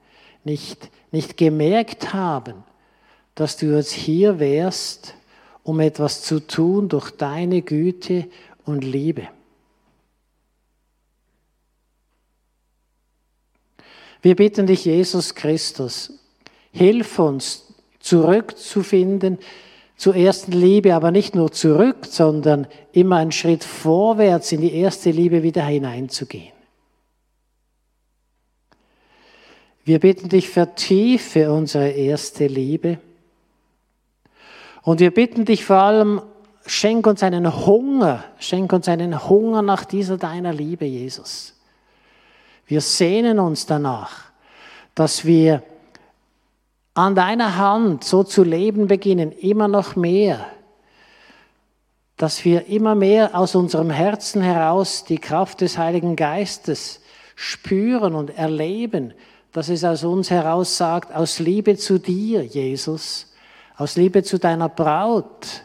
nicht, 0.43 0.89
nicht 1.12 1.38
gemerkt 1.38 2.14
haben, 2.14 2.64
dass 3.36 3.58
du 3.58 3.76
jetzt 3.76 3.91
hier 3.91 4.39
wärst, 4.39 5.14
um 5.64 5.80
etwas 5.80 6.24
zu 6.24 6.39
tun 6.39 6.89
durch 6.89 7.12
deine 7.12 7.62
Güte 7.62 8.28
und 8.66 8.84
Liebe. 8.84 9.28
Wir 14.22 14.36
bitten 14.36 14.68
dich, 14.68 14.84
Jesus 14.84 15.36
Christus, 15.36 16.20
hilf 16.72 17.20
uns 17.20 17.74
zurückzufinden 18.00 19.38
zur 20.00 20.16
ersten 20.16 20.54
Liebe, 20.54 20.95
aber 20.95 21.12
nicht 21.12 21.36
nur 21.36 21.52
zurück, 21.52 22.06
sondern 22.06 22.68
immer 22.93 23.18
einen 23.18 23.34
Schritt 23.34 23.66
vorwärts 23.66 24.54
in 24.54 24.62
die 24.62 24.74
erste 24.74 25.12
Liebe 25.12 25.43
wieder 25.43 25.66
hineinzugehen. 25.66 26.54
Wir 29.84 30.00
bitten 30.00 30.30
dich, 30.30 30.47
vertiefe 30.47 31.52
unsere 31.52 31.89
erste 31.89 32.47
Liebe. 32.47 33.00
Und 34.84 35.02
wir 35.02 35.14
bitten 35.14 35.43
dich 35.43 35.66
vor 35.66 35.78
allem, 35.78 36.22
schenk 36.66 37.06
uns 37.06 37.22
einen 37.22 37.66
Hunger, 37.66 38.24
schenk 38.39 38.72
uns 38.72 38.88
einen 38.88 39.28
Hunger 39.28 39.62
nach 39.62 39.84
dieser 39.84 40.16
deiner 40.16 40.54
Liebe, 40.54 40.86
Jesus. 40.86 41.60
Wir 42.66 42.80
sehnen 42.80 43.38
uns 43.38 43.66
danach, 43.66 44.32
dass 44.95 45.26
wir 45.26 45.62
an 47.06 47.16
deiner 47.16 47.56
Hand 47.56 48.04
so 48.04 48.24
zu 48.24 48.43
leben 48.43 48.88
beginnen, 48.88 49.32
immer 49.32 49.68
noch 49.68 49.95
mehr, 49.95 50.45
dass 52.18 52.43
wir 52.43 52.68
immer 52.68 52.93
mehr 52.93 53.36
aus 53.36 53.56
unserem 53.56 53.89
Herzen 53.89 54.41
heraus 54.41 55.06
die 55.06 55.18
Kraft 55.18 55.62
des 55.62 55.78
Heiligen 55.78 56.18
Geistes 56.18 57.00
spüren 57.36 58.16
und 58.16 58.38
erleben, 58.38 59.14
dass 59.54 59.70
es 59.70 59.86
aus 59.86 60.04
uns 60.04 60.30
heraus 60.30 60.76
sagt, 60.76 61.16
aus 61.16 61.39
Liebe 61.39 61.78
zu 61.78 62.00
dir, 62.00 62.43
Jesus, 62.43 63.32
aus 63.78 63.95
Liebe 63.95 64.22
zu 64.24 64.38
deiner 64.38 64.68
Braut, 64.68 65.64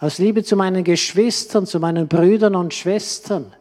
aus 0.00 0.16
Liebe 0.16 0.42
zu 0.42 0.56
meinen 0.56 0.84
Geschwistern, 0.84 1.66
zu 1.66 1.80
meinen 1.80 2.08
Brüdern 2.08 2.54
und 2.54 2.72
Schwestern, 2.72 3.54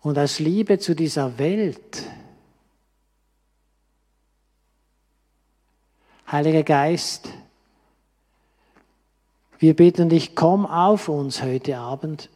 und 0.00 0.16
aus 0.16 0.38
Liebe 0.38 0.78
zu 0.78 0.94
dieser 0.94 1.38
Welt. 1.38 2.04
Heiliger 6.30 6.62
Geist, 6.62 7.30
wir 9.58 9.74
bitten 9.74 10.10
dich, 10.10 10.34
komm 10.34 10.66
auf 10.66 11.08
uns 11.08 11.42
heute 11.42 11.78
Abend 11.78 12.28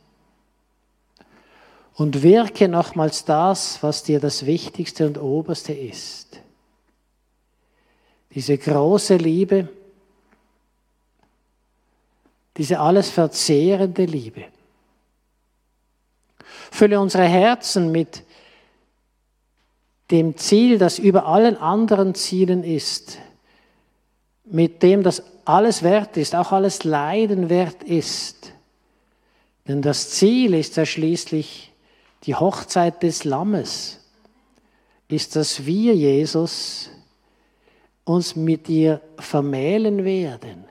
und 1.94 2.22
wirke 2.22 2.68
nochmals 2.68 3.26
das, 3.26 3.82
was 3.82 4.02
dir 4.02 4.18
das 4.18 4.46
Wichtigste 4.46 5.06
und 5.06 5.18
Oberste 5.18 5.74
ist. 5.74 6.40
Diese 8.34 8.56
große 8.56 9.16
Liebe, 9.16 9.68
diese 12.56 12.80
alles 12.80 13.10
verzehrende 13.10 14.06
Liebe. 14.06 14.46
Fülle 16.70 16.98
unsere 16.98 17.24
Herzen 17.24 17.92
mit 17.92 18.24
dem 20.10 20.38
Ziel, 20.38 20.78
das 20.78 20.98
über 20.98 21.26
allen 21.26 21.58
anderen 21.58 22.14
Zielen 22.14 22.64
ist, 22.64 23.18
mit 24.52 24.82
dem 24.82 25.02
das 25.02 25.22
alles 25.44 25.82
wert 25.82 26.16
ist, 26.16 26.34
auch 26.34 26.52
alles 26.52 26.84
Leiden 26.84 27.48
wert 27.48 27.82
ist. 27.82 28.52
Denn 29.66 29.82
das 29.82 30.10
Ziel 30.10 30.54
ist 30.54 30.76
ja 30.76 30.86
schließlich 30.86 31.72
die 32.24 32.34
Hochzeit 32.34 33.02
des 33.02 33.24
Lammes, 33.24 33.98
ist, 35.08 35.36
dass 35.36 35.66
wir, 35.66 35.94
Jesus, 35.94 36.90
uns 38.04 38.36
mit 38.36 38.68
dir 38.68 39.00
vermählen 39.18 40.04
werden 40.04 40.64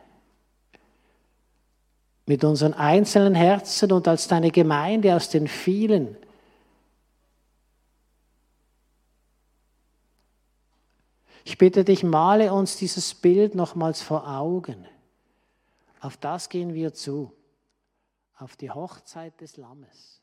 mit 2.32 2.46
unseren 2.46 2.74
einzelnen 2.74 3.36
Herzen 3.36 3.92
und 3.92 4.08
als 4.08 4.30
deine 4.30 4.52
Gemeinde 4.52 5.14
aus 5.14 5.28
den 5.28 5.50
vielen. 5.50 6.16
Ich 11.44 11.58
bitte 11.58 11.84
dich, 11.84 12.04
male 12.04 12.54
uns 12.54 12.78
dieses 12.78 13.14
Bild 13.14 13.56
nochmals 13.56 14.02
vor 14.02 14.28
Augen. 14.28 14.88
Auf 16.00 16.18
das 16.18 16.50
gehen 16.50 16.74
wir 16.74 16.94
zu, 16.94 17.34
auf 18.38 18.56
die 18.56 18.72
Hochzeit 18.72 19.40
des 19.42 19.58
Lammes. 19.58 20.21